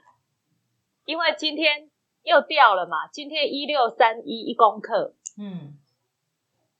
[1.07, 1.91] 因为今天。
[2.25, 3.07] 又掉了嘛？
[3.09, 5.79] 今天一六三一一公克，嗯，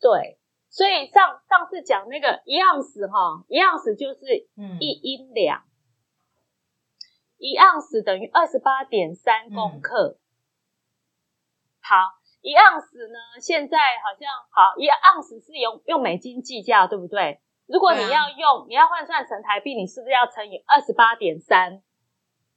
[0.01, 0.39] 对，
[0.71, 4.49] 所以上上次讲那个一盎司哈，一盎司就是
[4.81, 5.63] 一英两，
[7.37, 10.19] 一盎司等于二十八点三公克。
[11.81, 11.97] 好，
[12.41, 17.43] 一盎司呢，现在好像好一盎司是用用美金计价，对不对？
[17.67, 21.83] 如果你要用，你要换算成台币，你是不是要乘以二十八点三？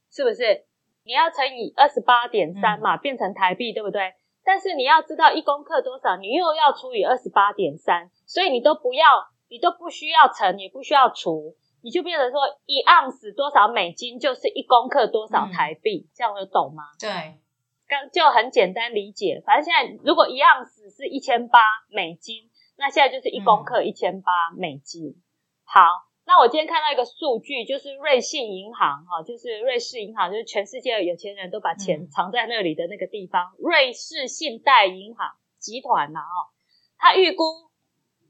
[0.10, 0.67] 是不是？
[1.08, 4.14] 你要乘以二十八点三嘛，变成台币，对不对？
[4.44, 9.06] 但是你要知道一公克多少，你又要除以二十八点三，所以你都不要，
[9.50, 16.84] 你都不需要乘，也不需要除，你就变成说一盎司多少美金就是一公克多少台币，这样有懂吗？
[17.00, 17.40] 对，
[17.88, 19.42] 刚就很简单理解。
[19.46, 25.16] 反正现在如果一盎司是一千八美金，那现在就是一公克一千八美金。
[25.64, 26.07] 好。
[26.28, 36.52] 那我今天看到一个数据，就是瑞信银行哈，就是瑞士银行，就是全世界的有钱人都把钱藏在那里的那个地方，瑞士信贷银行集团呐哦，
[36.98, 37.46] 他预估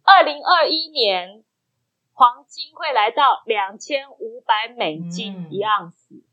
[0.04, 1.44] 二零二一年
[2.14, 6.24] 黄金会来到两千五百美金一盎司，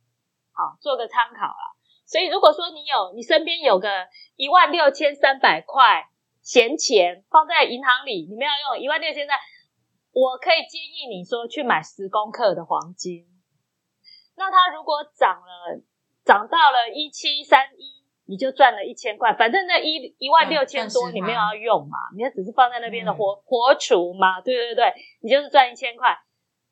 [0.52, 1.72] 好做个参考啦。
[2.04, 3.88] 所以如果说你有你身边有个
[4.36, 6.10] 一万六千三百块
[6.42, 9.34] 闲钱放在银行里，你们要用一万六千三。
[10.14, 13.26] 我可以建议你说去买十公克的黄金，
[14.36, 15.82] 那它如果涨了，
[16.24, 19.34] 涨到了一七三一，你就赚了一千块。
[19.34, 26.16] 反正那一一万六千多你没有要用嘛，你只是放在那边的活活储嘛，对对对，你就是赚一千块。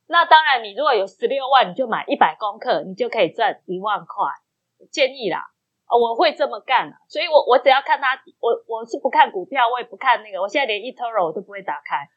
[0.06, 4.30] 那当然，你如果有十六万，你就买一百公克，你就可以赚一万块。
[4.90, 5.50] 建议啦，
[5.88, 12.08] 我会这么干，所以我我只要看它，我我是不看股票，我也不看那个，我现在连 eToro 我都不会打开。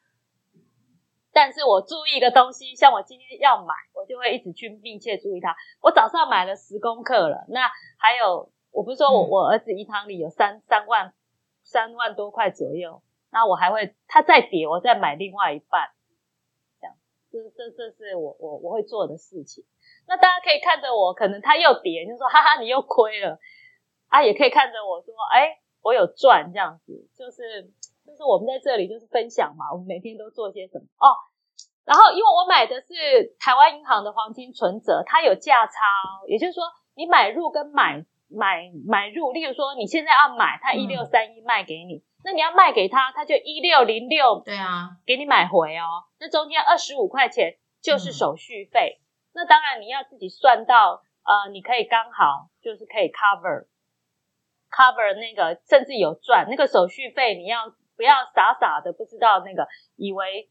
[1.36, 5.54] 但是我注意一个东西，像我今天要买，我就会一直去密切注意它。
[5.82, 11.12] 我早上买了十公克了，那还有，我不是说我我儿子银行里有三三万
[11.62, 15.90] 三万多块左右，那我还会它再跌，我再买另外一半，
[16.80, 16.96] 这样，
[17.30, 19.62] 这这这是我我我会做的事情。
[20.08, 23.38] 那大家可以看着我，可能它又跌，就说哈哈，你又亏了
[24.08, 27.70] 啊，也可以看着我说，哎，我有赚，这样子就是。
[28.06, 31.10] 就是我们在这里就是分享嘛，我们每天都做些什么哦。
[31.84, 35.72] 然后因为我买的是台湾银行的黄金存折，它有价差，
[36.26, 36.64] 也就是说
[36.94, 46.04] 你买入跟买买买入，例如说你现在要买，它一六三一卖给你，那你要卖给他，他就一六零六，对啊，给你买回哦。
[46.18, 49.00] 那中间二十五块钱就是手续费，
[49.32, 53.66] 那当然你要自己算到呃，你可以刚好就是可以 cover
[54.72, 57.72] cover 那个，甚至有赚那个手续费，你要。
[57.96, 60.50] 不要傻傻的不知道那个，以为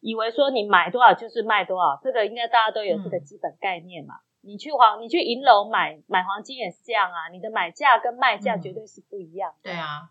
[0.00, 4.14] 以为说你买多少就是卖多少，这个应该大家都有这个基本概念嘛。
[4.40, 9.54] 你去黄，你去银楼买买黄金也是这样啊，你的买价跟卖价绝对是不一样。
[9.62, 10.10] 对啊，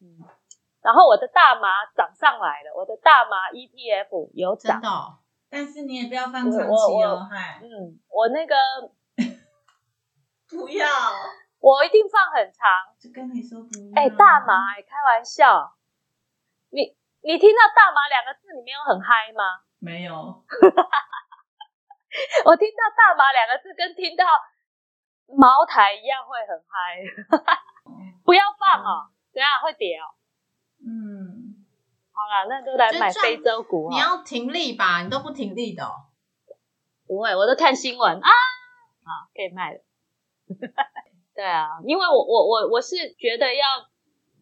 [0.00, 0.24] 嗯。
[0.80, 4.80] 然后我的大麻涨上来了，我的大麻 ETF 有涨，
[5.50, 7.60] 但是你也不要放长期哦，嗨。
[7.62, 8.54] 嗯，我那个
[10.48, 10.86] 不要。
[11.58, 12.68] 我一定放很长。
[13.00, 13.58] 就跟你说。
[13.96, 15.74] 哎，大麻，开玩笑。
[16.70, 19.62] 你你听到大麻两个字，你没有很嗨吗？
[19.78, 20.12] 没有。
[22.44, 24.24] 我听到大麻两个字，跟听到
[25.26, 27.02] 茅台一样会很嗨。
[28.24, 30.04] 不要放哦，等下会跌哦。
[30.84, 31.64] 嗯。
[32.12, 33.88] 好啦，那都来买非洲股。
[33.90, 35.02] 你要停利吧？
[35.02, 35.84] 你都不停利的。
[37.06, 38.28] 不会，我都看新闻啊。
[38.28, 39.80] 啊，可以卖了。
[41.34, 43.64] 对啊，因为我我我我是觉得要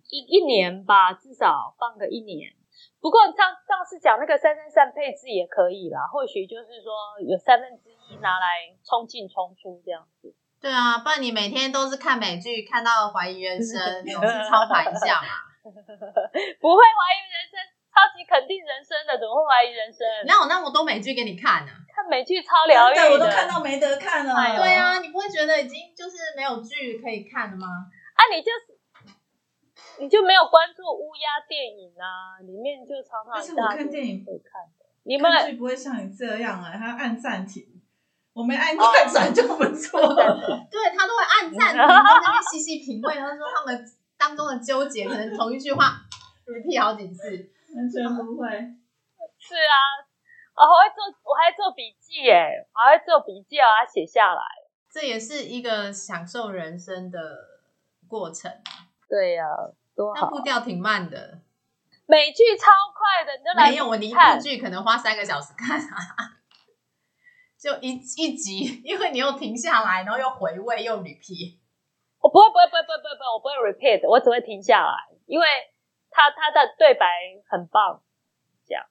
[0.09, 2.53] 一一年吧，至少放个一年。
[3.01, 6.92] 不过上上次讲那个三三三配置也可以啦，或许就是说
[7.23, 10.35] 有三分之一拿来冲进冲出这样子。
[10.61, 15.29] 对啊，不然你每天都是看美剧，看到怀疑人生，总是超凡一下嘛。
[16.59, 17.59] 不会怀疑人生，
[17.92, 20.07] 超级肯定人生的，怎么会怀疑人生？
[20.27, 21.73] 哪有那么多美剧给你看呢？
[21.95, 24.35] 看美剧超疗愈的，我都看到没得看了。
[24.57, 27.66] 对啊，你不会觉得已经就是没有剧可以看了吗？
[28.14, 28.76] 啊，你就是
[29.99, 32.39] 你就没有关注乌鸦电影啊？
[32.43, 37.83] 里面就常常但是我看电影不看的，你们剧不会像你这样啊，还要按暂停。
[38.33, 40.37] 我没按快转就不错了。
[40.71, 43.15] 对他都会按暂停，在那边细细品味。
[43.15, 43.85] 他说他们
[44.19, 46.03] 当中的纠结，可能同一句话
[46.45, 48.49] repeat 好几次，完全不会。
[49.39, 50.05] 是啊。
[50.57, 54.43] 我还会做，我还做笔记耶，我还会做笔记，把它写下来。
[54.91, 57.21] 这也是一个享受人生的
[58.09, 58.51] 过程。
[59.07, 59.45] 对呀，
[59.97, 60.29] 多好。
[60.29, 61.41] 步调挺慢的，
[62.07, 66.39] 美剧超快的，你就来没有我一部剧可能花三个小时看啊，
[67.59, 71.59] 就一一集，因为你又停下来，然后又回味又 repeat。
[72.21, 75.47] 我不会，不会，不会，不会，不会，我不会 repeat，我只会停下来，因为
[76.11, 77.07] 他他的对白
[77.49, 78.03] 很棒。
[78.67, 78.85] 这样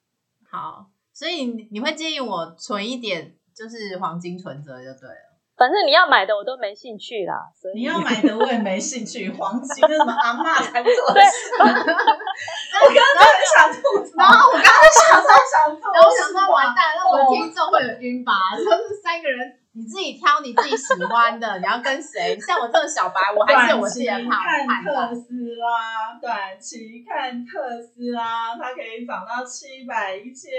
[0.50, 0.90] 好。
[1.12, 5.25] 所以你会建议我存一点，就是黄金存折就对了。
[5.56, 9.30] 反正你要买的我都没兴趣啦，所以你要买的我也没兴趣。
[9.36, 11.56] 黄金是什么阿妈才做的事？
[11.58, 11.64] 我
[12.92, 18.32] 刚刚很想吐槽，然后我刚刚想说想吐，然后我想说完蛋，那我的听众会有晕吧？
[18.56, 22.38] 就是三个人，你自己挑你自己喜欢的，你要跟谁？
[22.38, 30.52] 像我这种小白，我还是我自己看特斯拉，短期看特斯拉，它可以涨到七百一千。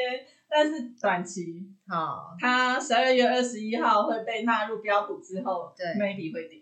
[0.50, 1.44] 但是短期，
[1.90, 6.62] 好，它十二月二十一号会被纳入标普之后，对，maybe 会跌，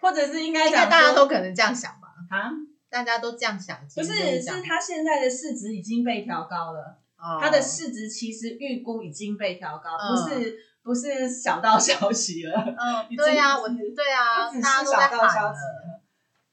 [0.00, 2.08] 或者是应该讲，大家都可能这样想吧？
[2.30, 2.50] 啊，
[2.90, 6.98] 大家都这样想，不是，是它现在的市值已经被调高了，
[7.40, 15.60] 它的市值其实预估已经被调高，不是不是小道消息了，嗯，对呀，我对啊，大家都在喊息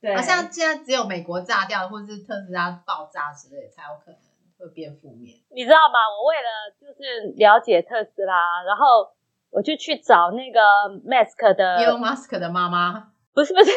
[0.02, 4.20] 对，好像现在只有美国炸掉，或者是特斯拉爆炸之类才有可能。
[4.58, 6.00] 会变负面，你知道吗？
[6.18, 9.12] 我为了就是了解特斯拉，然后
[9.52, 10.60] 我就去找那个
[11.06, 13.72] Mask 的 Elon Musk 的妈妈，不是不是，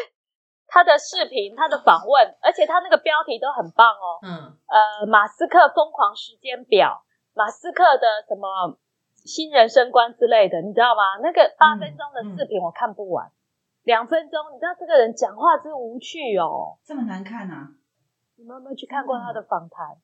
[0.67, 4.19] 他的视频，他的访问，而且他那个标题都很棒哦。
[4.23, 8.79] 嗯，呃，马斯克疯狂时间表，马斯克的什么
[9.25, 11.19] 新人生观之类的，你知道吗？
[11.23, 13.31] 那个八分钟的视频我看不完，
[13.83, 17.71] 两分钟，你知道这个人讲话真无趣哦，这么难看啊？
[18.37, 19.97] 你们有没有去看过他的访谈？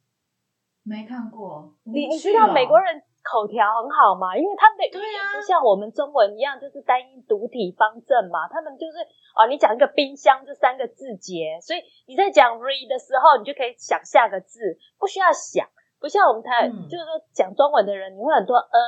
[0.85, 4.37] 没看过，你你知道美国人口条很好吗？
[4.37, 8.47] 因为他们的语言不像我们中文一样，就是单音独体方正嘛。
[8.53, 9.01] 他们就是
[9.33, 15.66] 哦，你讲一个冰箱，这三个字节，所以你在讲 re 的时候，你就可以想下个字，不需要想。
[15.99, 18.79] 不像我们台，就是说讲中文的人，你会很多呃，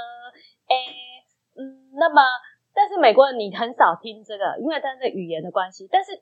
[0.68, 0.76] 诶，
[1.56, 2.20] 嗯，那么，
[2.74, 5.88] 但是美国人你很少听这个，因为他的语言的关系。
[5.90, 6.12] 但是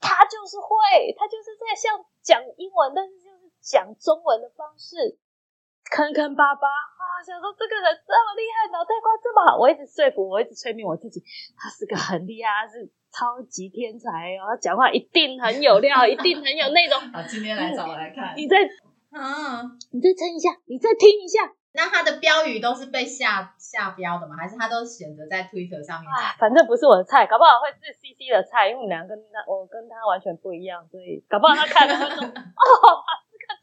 [0.00, 3.30] 他就是会，他就是在像讲英文，但是就。
[3.62, 5.16] 讲中文的方式，
[5.90, 7.22] 坑坑巴巴啊！
[7.24, 11.22] 想说这个人这么厉害，脑袋瓜这么好，我一直说服我，一直催眠我自己，
[11.56, 14.08] 他是个很厉害，他是超级天才
[14.42, 14.50] 哦！
[14.50, 16.98] 他讲话一定很有料， 一定很有内容。
[17.12, 18.34] 好，今天来找我来看。
[18.36, 18.56] 你再，
[19.10, 21.52] 啊，你再撑一下，你再听一下。
[21.74, 24.36] 那他的标语都是被下下标的吗？
[24.36, 26.10] 还是他都选择在 Twitter 上面？
[26.10, 33.04] 啊反正不是我的菜，搞不好会是 CC 的菜，因为我们两个跟他，我跟他完全不一样，所以搞不好他看了会说 哦。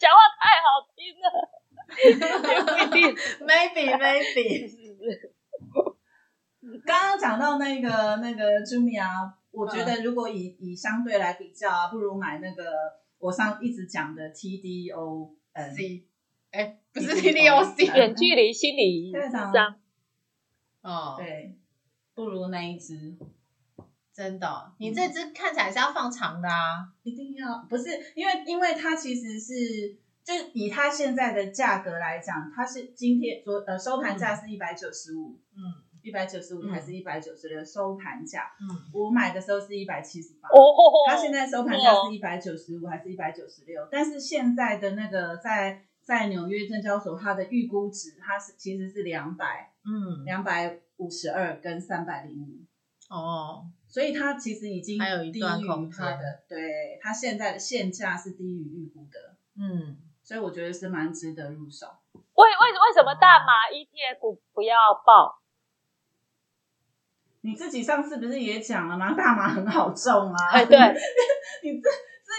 [0.10, 1.30] 讲话太好听了，
[2.02, 4.42] 也不一定，maybe maybe。
[6.84, 12.64] 刚刚讲到那个那个 Jumia，我觉得如果以以相对来比较啊，不如买那个
[13.20, 15.30] 我上一直讲的 TDO
[15.76, 16.08] C，
[16.50, 19.76] 哎，不是 TDO C，远距离心理智商。
[20.82, 21.56] 哦，对，
[22.16, 23.16] 不如那一只。
[24.20, 29.96] 真的，你这只看起来是要放长的啊，一定要不是因为因为它其实是
[30.26, 35.62] 就以它现在的价格来讲，它是今天昨呃收盘价是一百九十五，嗯，
[36.02, 38.52] 一百九十五还是一百九十六收盘价？
[38.60, 40.60] 嗯，我买的时候是一百七十八，哦，
[41.08, 43.88] 它现在收盘价是一百九十五还是一百九十六？
[43.90, 61.88] 但是现在的那个在在纽约证交所，它的预估值它是其实是两百，嗯，两百五十二跟三百零五，哦，所以它其实已经还有一段空它的，对，它现在的现价是低于预估的，嗯，所以我觉得是蛮值得入手。
[62.14, 65.42] 为为为什么大麻 ETF 不要报？
[67.42, 69.14] 你自己上次不是也讲了吗？
[69.16, 70.50] 大麻很好种啊。
[70.52, 70.78] 哎，对，
[71.64, 71.90] 你自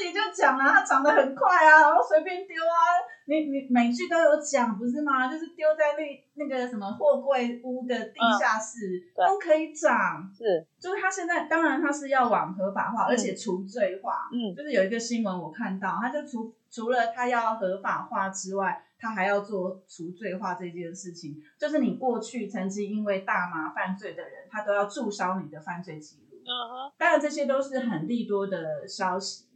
[0.01, 2.97] 自己就讲了，它长得很快啊，然后随便丢啊。
[3.27, 5.31] 你你每句都有讲不是吗？
[5.31, 10.27] 就是丢在那那个什么货柜屋的地下室都可以长。
[10.35, 14.31] 是，就是它现在当然它是要往合法化，而且除罪化。
[14.33, 18.87] 嗯，就是有一个新闻我看到，它就除除了它要合法化之外。
[19.03, 26.37] 他还要做除罪化这件事情，就是你过去曾经因为大麻犯罪的人，他都要注销你的犯罪记录。
[26.45, 29.47] 嗯哼，当然这些都是很利多的消息。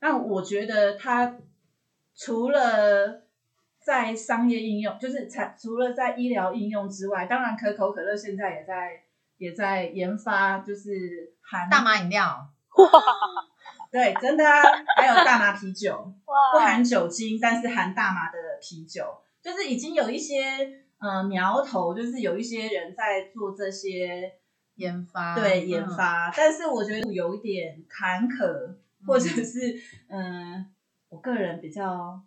[0.00, 1.36] 那我觉得他
[2.14, 3.22] 除了
[3.80, 9.02] 在商业应用，就是才除了在医疗应用之外，当然可口可乐现在也在
[9.38, 12.48] 也在研发，就是含大麻饮料。
[13.90, 14.62] 对，真的啊，
[14.96, 16.12] 还有大麻啤酒，
[16.52, 20.42] 不含酒精，但是含大麻的啤酒，就是已经有一些
[20.98, 24.34] 呃苗头，就是有一些人在做这些
[24.74, 28.74] 研发，对研发，但是我觉得有一点坎坷，
[29.06, 29.74] 或者是
[30.08, 30.72] 嗯，
[31.08, 32.20] 我个人比较。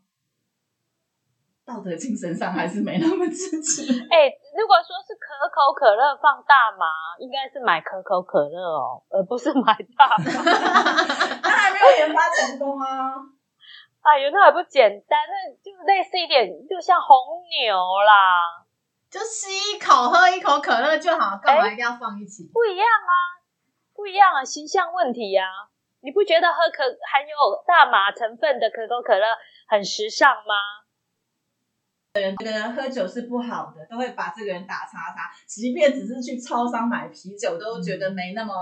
[1.69, 3.83] 道德精神上还是没那么支持。
[4.09, 4.25] 哎，
[4.57, 10.25] 如果说是可口可乐放大麻，应该是买可口可乐哦，而不是买大麻。
[11.45, 13.13] 那还没有研发成功啊！
[14.01, 15.19] 哎呦，那还不简单？
[15.29, 17.15] 那就类似一点，就像红
[17.61, 18.65] 牛啦，
[19.11, 22.49] 就吸一口喝一口可乐就好，干嘛一定要放一起？
[22.51, 23.13] 不一样啊，
[23.93, 25.45] 不一样啊，形象问题呀！
[26.01, 29.25] 你不觉得喝可含有大麻成分的可口可乐
[29.67, 30.55] 很时尚吗？
[32.13, 35.29] 人觉得喝酒是不好的，都会把这个人打叉叉。
[35.45, 38.53] 即便只是去超商买啤酒，都觉得没那么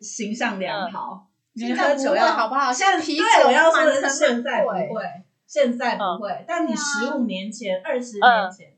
[0.00, 1.28] 形象良好。
[1.54, 2.72] 你喝酒要好不好？
[2.72, 5.04] 现在啤酒要说的是现在不会，
[5.46, 6.44] 现在不会。
[6.46, 8.76] 但你十五年前、二十年前，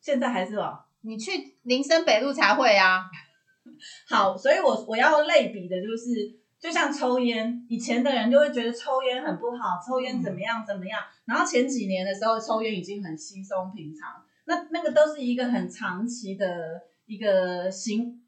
[0.00, 0.84] 现在还是哦。
[1.02, 3.04] 你去林森北路才会啊。
[4.08, 6.37] 好，所以我我要类比的就是。
[6.60, 11.00] 就像抽烟，以前的人就会觉得抽烟很不好，抽烟怎么样怎么样。
[11.24, 14.24] 然后前几年的时候，抽烟已经很稀松平常。
[14.44, 18.20] 那那个都是一个很长期的一个行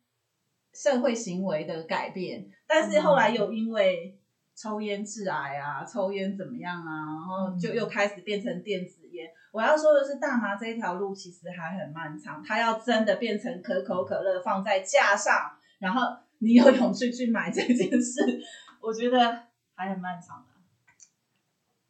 [0.72, 2.48] 社会行为的改变。
[2.68, 4.16] 但是后来又因为
[4.54, 9.28] 抽烟致癌啊，抽烟怎么样啊，然后就又开始变成电子烟。
[9.50, 12.40] 我要说的是，大麻这一条路其实还很漫长。
[12.46, 15.34] 它要真的变成可口可乐放在架上，
[15.80, 16.02] 然后。
[16.42, 18.40] 你有勇气去买这件事，
[18.80, 20.52] 我觉得还很漫长的。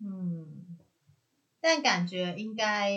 [0.04, 0.76] 嗯，
[1.60, 2.90] 但感觉应该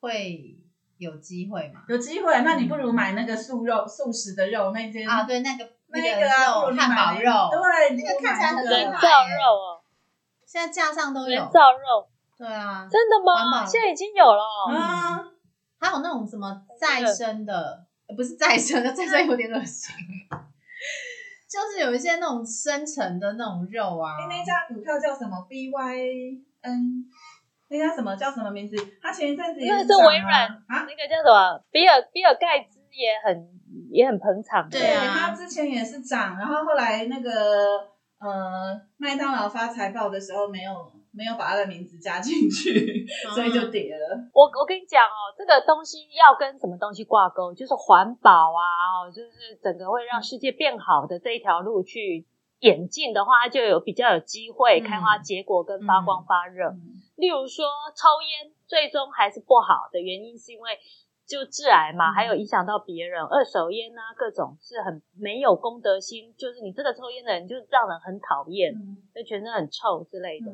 [0.00, 0.58] 会
[0.98, 1.84] 有机会嘛？
[1.86, 5.22] 有机会，那你不如买那个素肉、素食的肉那间啊？
[5.22, 9.80] 对，那个那个肉汉堡肉，对，那个看起来很人造肉哦。
[10.44, 13.64] 现在架上都有人造肉，对啊，真的吗？
[13.64, 14.42] 现在已经有了
[14.74, 15.30] 啊，
[15.78, 17.86] 还有那种什么再生的。
[18.16, 19.94] 不是再生的，再生有点恶心。
[21.50, 24.14] 就是有一些那种深层的那种肉啊。
[24.28, 25.98] 那家股票叫什么？B Y
[26.62, 27.04] N，
[27.68, 28.76] 那家什么叫什么名字？
[29.02, 31.64] 他前一阵子那是微软啊，那个叫什么？
[31.70, 33.48] 比尔比尔盖茨也很
[33.90, 34.68] 也很捧场。
[34.70, 37.30] 对啊，他之前也是涨，然后后来那个
[38.20, 40.72] 呃麦当劳发财报的时候没有。
[41.12, 44.16] 没有把他的名字加进去， 所以就跌了。
[44.32, 47.52] 我我跟你讲哦，这个东西要跟什么东西挂钩？
[47.52, 52.26] 就是环保啊，哦，就是整个会让世界变好的这一条路去
[52.60, 56.70] 演进的话，就有比较有机会开花结果跟发光发热。
[57.16, 60.78] 例如说，抽烟最终还是不好的原因，是因为。
[61.30, 68.74] 就致癌嘛，还有影响到别人，二手烟啊，各种是很没有公德心，就是你这个抽烟的人就让人很讨厌，
[69.14, 70.50] 就全身很臭之类的。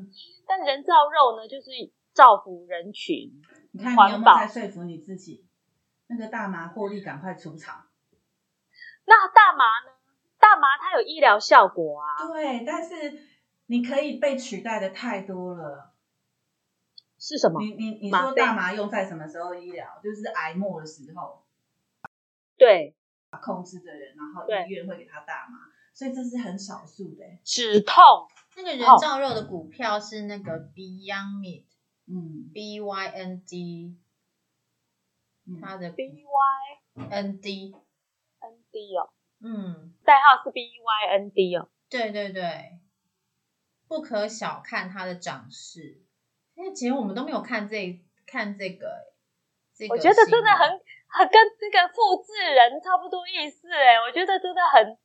[0.46, 1.70] 但人造肉呢，就是
[2.12, 3.32] 造福人群，
[3.72, 5.46] 你看你有没有在说服你自己？
[6.08, 7.86] 那个大麻获利赶快出场。
[9.06, 9.96] 那大麻呢？
[10.38, 12.28] 大麻它有医疗效果啊。
[12.28, 13.18] 对，但是
[13.66, 15.94] 你可以被取代的太多了。
[17.28, 17.60] 是什么？
[17.60, 19.98] 你你你说大麻用在什么时候医疗？
[20.00, 21.44] 就是癌末的时候，
[22.56, 22.94] 对，
[23.42, 25.58] 控制的人，然后医院会给他大麻，
[25.92, 27.24] 所以这是很少数的。
[27.42, 27.96] 止痛，
[28.56, 31.64] 那个人造肉的股票是那个 Beyond Meat，
[32.06, 33.98] 嗯，B Y N D
[35.60, 37.74] 它的 B Y N D
[38.38, 39.10] N D 哦，
[39.40, 41.68] 嗯，代号是 B Y N D 哦。
[41.90, 42.78] 对对对，
[43.88, 46.05] 不可小看它的长势。
[46.56, 48.88] 因为其实我们都没有看这看这个，
[49.76, 50.66] 这个我觉得真的很
[51.06, 54.96] 很跟这个复制人差不多意思哎，我觉得真的很，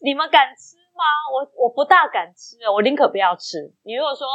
[0.00, 1.04] 你们敢吃吗？
[1.32, 3.72] 我我不大敢吃，我宁可不要吃。
[3.84, 4.26] 你如果说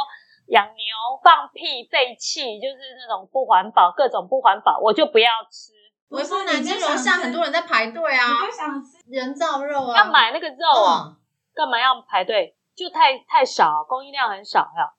[0.46, 0.82] 养牛
[1.22, 5.72] 放屁废气，就是那种不环保，各种不环保，我就不要吃。
[6.10, 11.16] 微风南京楼下很多人在排队啊，就想吃人造肉啊，要买那个肉啊，
[11.54, 12.56] 干嘛要排队？
[12.76, 14.94] 就太太少，供应量很少呀。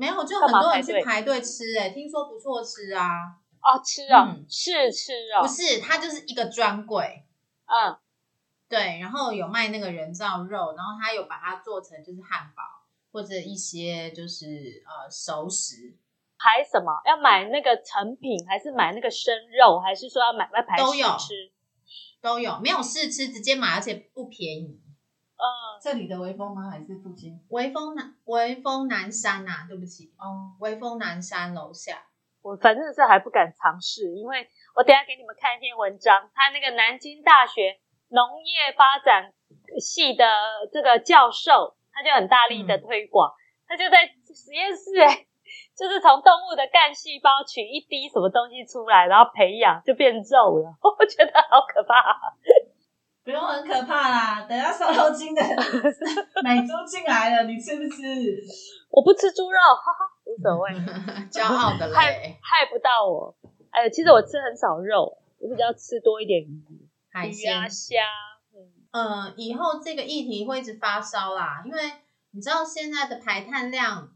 [0.00, 3.36] 没有，就很多人去排队吃，哎，听说不错吃啊。
[3.60, 7.26] 哦，吃啊，是吃啊，不是，它就是一个专柜，
[7.66, 7.98] 嗯，
[8.70, 12.62] 对，然后有卖那个人造肉，然后他有把它做成就是汉堡
[13.12, 15.94] 或者一些就是呃熟食。
[16.38, 16.90] 排什么？
[17.04, 21.52] 要买那个成品，还是买那个生肉，还是说要买外排都有吃？
[22.22, 24.80] 都有，没有试吃直接买，而且不便宜。
[25.80, 26.70] 嗯，这里的微风吗？
[26.70, 27.40] 还是附近？
[27.48, 32.04] 微风南微风南山呐，对不起，哦，微风南山楼下。
[32.42, 37.78] 我反正是还不敢尝试，因为我等下给你们看一篇文章，他那个南京大学
[38.08, 39.32] 农业发展
[39.80, 40.24] 系的
[40.72, 43.32] 这个教授，他就很大力的推广，
[43.66, 45.26] 他就在实验室，哎，
[45.76, 51.94] 就是从动物的干细胞取一滴什么东西出来，然后培养就变肉了， 我觉得好可怕。
[53.22, 55.42] 不用很可怕啦，等下瘦肉精的
[56.42, 58.02] 奶猪进来了，你吃不吃？
[58.90, 60.70] 我不吃猪肉，哈哈，无所谓，
[61.30, 63.36] 骄傲的嘞，害不到我。
[63.70, 68.00] 哎，其实我吃很少肉，我比较吃多一点鱼、海鲜、虾。
[68.92, 71.78] 嗯，以后这个议题会一直发烧啦，因为
[72.32, 74.08] 你知道现在的排碳量，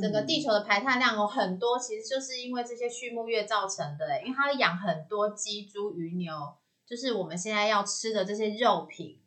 [0.00, 6.32] 整个地球的排碳量有很多，其实就是因为这些畜牧业造成的，因为它养很多鸡、猪、鱼、牛。
[6.86, 9.20] 就是我们现在要吃的这些肉品，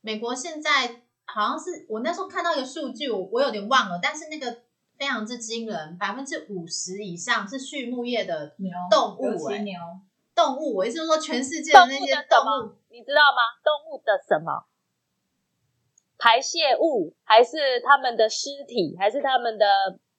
[0.00, 4.62] 美国现在好像是我那时候看到一个数据，我我有点忘了，但是那个
[4.96, 9.74] 非常之惊人，百分之五十以上是畜牧业的牛动物，哎，牛
[10.32, 13.42] 动物，我意思是说全世界的那些动物，你知道吗？
[13.64, 14.66] 动物的什么
[16.16, 19.66] 排泄物，还是他们的尸体，还是他们的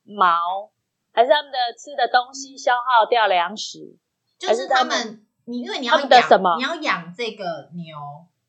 [0.03, 0.69] 毛，
[1.13, 3.95] 还是他们的吃的东西消耗掉粮食，
[4.37, 5.23] 就是他们。
[5.49, 7.95] 你因为你要养，你要养这个牛，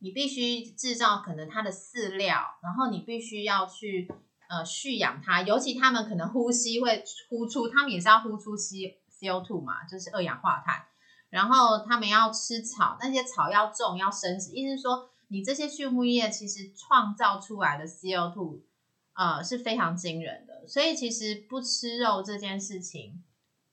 [0.00, 4.12] 你必须制造可能它的饲料，然后你必须要去
[4.48, 10.86] 呃蓄养它，尤其他们可能呼吸会呼出，他们也是要呼出 C C O two 嘛，就是二氧化碳，
[11.30, 18.62] 然后他们要吃草，那些草要种要生殖，意思是说你这些畜牧业其实创造出来的 C O two
[19.14, 23.22] 呃是非常惊人的，所以其实不吃肉这件事情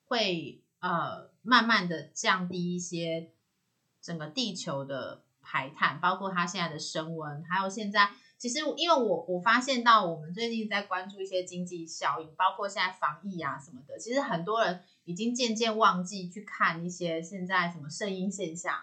[0.05, 1.33] 会呃。
[1.45, 3.29] 慢慢的降低一些
[4.01, 18.73] 整个地球的排碳，包括它现在的升温，还有现在其实因为我我发现到我们最近在关注一些经济效应，包括现在防疫啊什么的，其实很多人已经渐渐忘记去看一些现在什么圣婴现象。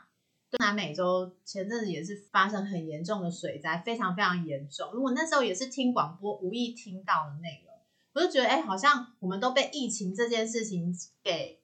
[0.58, 4.92] 南美洲前阵子也是发生很严重的水灾，非常非常严重。
[4.92, 7.74] 如果那时候也是听广播无意听到的内容，
[8.12, 10.94] 我就觉得哎，好像我们都被疫情这件事情
[11.24, 11.61] 给。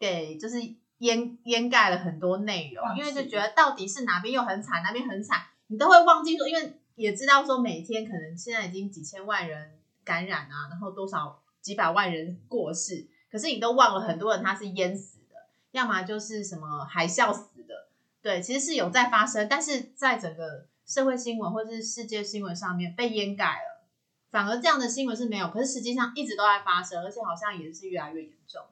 [0.00, 0.56] 给就是
[0.98, 15.36] 掩掩盖了很多内容，因为就觉得到底是哪边又很惨，哪边很惨，你都会忘记说，因为也知道说每天可能现在已经几千万人感染啊，然后多少几百万人过世，可是你都忘了很多人他是淹死的，
[15.72, 17.88] 要么就是什么海啸死的，
[18.22, 23.86] 对，其实是有在发生，但是在整个社会新闻或者是世界新闻上面被掩盖了，
[24.30, 28.62] 反而这样的新闻是没有，可是实际上一直都在发生，而且好像也是越来越严重。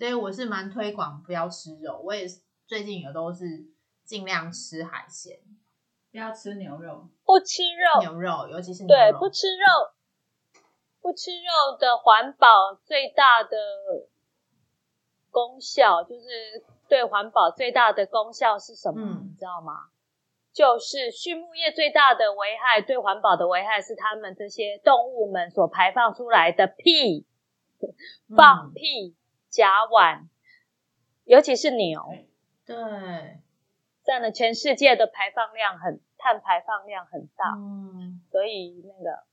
[0.00, 3.44] 所以我是蛮推广不要吃肉，我也是最近也都是
[4.02, 5.38] 尽量吃海鲜，
[6.10, 9.92] 不要吃牛肉，不吃肉，牛肉尤其是对不吃肉，
[11.02, 13.58] 不吃肉的环保最大的
[15.30, 19.20] 功效就是对环保最大的功效是什么？
[19.22, 19.90] 你知道吗？
[20.54, 27.26] 就是畜牧业最大的危害，对环保的危害是他们这些动物们所排放出来的屁，
[28.34, 29.14] 放屁。
[29.50, 30.28] 甲烷，
[31.24, 32.14] 尤其是牛，
[32.64, 32.76] 对，
[34.04, 39.24] 占了全世界的排放量很碳排放量很大，嗯，所以那个，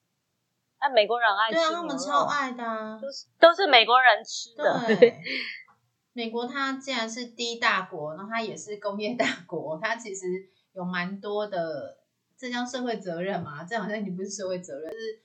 [0.81, 4.81] 那美国人爱吃他们超爱的，都是都是美国人吃的。
[6.13, 11.99] 美国它既然是第一大国，那它也是工业大国， 它其实有蛮多的，
[12.35, 13.63] 这叫社会责任嘛？
[13.63, 15.21] 这好像你不是社会责任，是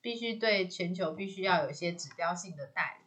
[0.00, 3.01] 必须对全球必须要有一些指标性的带。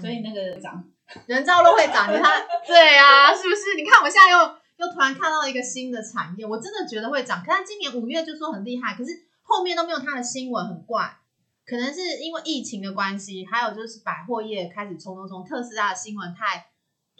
[0.00, 0.84] 所以那个长
[1.26, 3.74] 人造肉会涨，你看，对啊，是不是？
[3.76, 4.38] 你看我现在又
[4.76, 7.42] 又突然看到一个新的产业，我真的觉得会涨。
[7.44, 9.10] 可是今年五月就说很厉害，可是
[9.42, 11.18] 后面都没有他的新闻，很怪。
[11.66, 16.70] 可能是因为疫情的关系，还有就是百货业开始冲冲冲，特斯拉的新闻太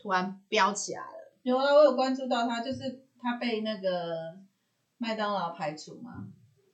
[0.01, 1.33] 突然飙起来了。
[1.43, 4.37] 有啊，我有关注到他，就是他被那个
[4.97, 6.27] 麦当劳排除嘛，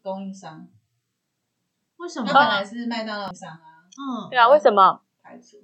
[0.02, 0.68] 供应商。
[1.96, 2.26] 为什么？
[2.26, 3.86] 它本来是麦当劳商啊。
[3.96, 5.56] 嗯，对啊，为什么排除？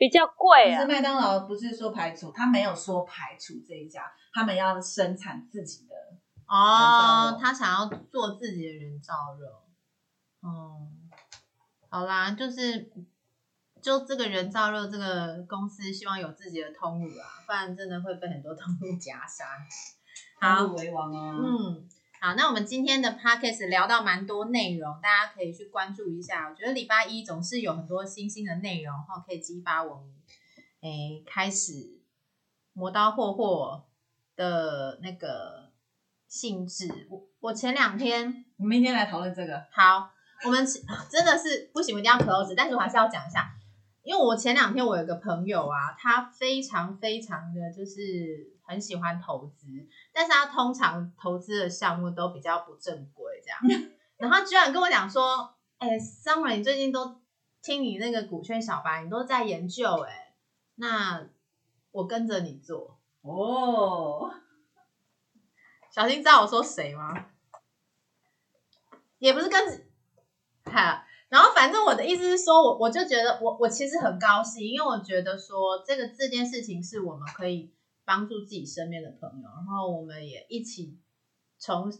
[0.00, 0.80] 比较贵啊。
[0.80, 5.94] 是麦当劳不是说排除，他没有说排除这一家，他们要生产自己的
[6.46, 9.46] 哦，他想要做自己的人造肉。
[10.40, 10.88] 哦，
[11.90, 12.90] 好啦，就是
[13.82, 19.44] 就这个人造肉这个公司，希望有自己的通路啊，不然真的会被很多通路夹杀。
[20.40, 21.36] 好为王啊。
[21.44, 21.86] 嗯。
[22.22, 26.50] 好，那我们今天的 podcast 聊到蛮多内容，大家可以去关注一下。
[26.50, 30.04] 我觉得礼拜一总是有很多新兴的内容，哈，可以激发我们，
[30.82, 31.98] 诶，开始
[32.74, 33.86] 磨刀霍霍
[34.36, 35.70] 的那个
[36.28, 37.06] 性质。
[37.08, 39.64] 我我前两天，我明天来讨论这个。
[39.72, 40.10] 好，
[40.44, 40.62] 我们
[41.10, 43.50] 真的是不行，我一定要 close，但是我还是要讲一下。
[44.02, 49.66] 因为我前两天我有个朋友啊，他非常非常的就是很喜欢投资，
[50.12, 53.82] 但是他通常投资的项目都比较不正规这样，
[54.16, 57.20] 然后居然跟我讲说，哎，Summer，你最近都
[57.60, 60.34] 听你那个股券小白，你都在研究，哎，
[60.76, 61.26] 那
[61.90, 64.32] 我跟着你做哦，
[65.90, 67.26] 小新知道我说谁吗？
[69.18, 69.84] 也不是跟，
[70.64, 71.04] 哈。
[71.28, 77.72] 然后反正我的意思是说，我我就觉得我我其实很高兴，因为我觉得说这个这件事情是我们可以
[78.10, 80.98] 帮助自己身边的朋友，然后我们也一起
[81.60, 81.92] 从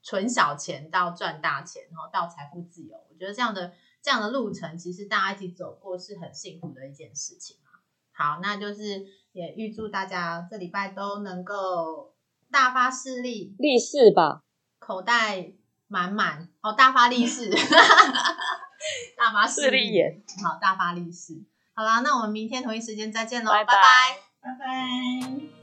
[0.00, 2.96] 存小钱到赚大钱，然后到财富自由。
[3.10, 7.84] 我觉得这样的这样的路程，其实大家一起走过是很幸福的一件事情啊。
[8.12, 12.14] 好，那就是也预祝大家这礼拜都能够
[12.50, 14.42] 大发势力，利是吧，
[14.78, 15.52] 口袋。
[15.88, 17.50] 满满哦，大发利 市，
[19.14, 21.44] 大发势力眼，好，大发利市，
[21.74, 23.74] 好啦，那我们明天同一时间再见喽，拜拜，
[24.42, 25.61] 拜拜。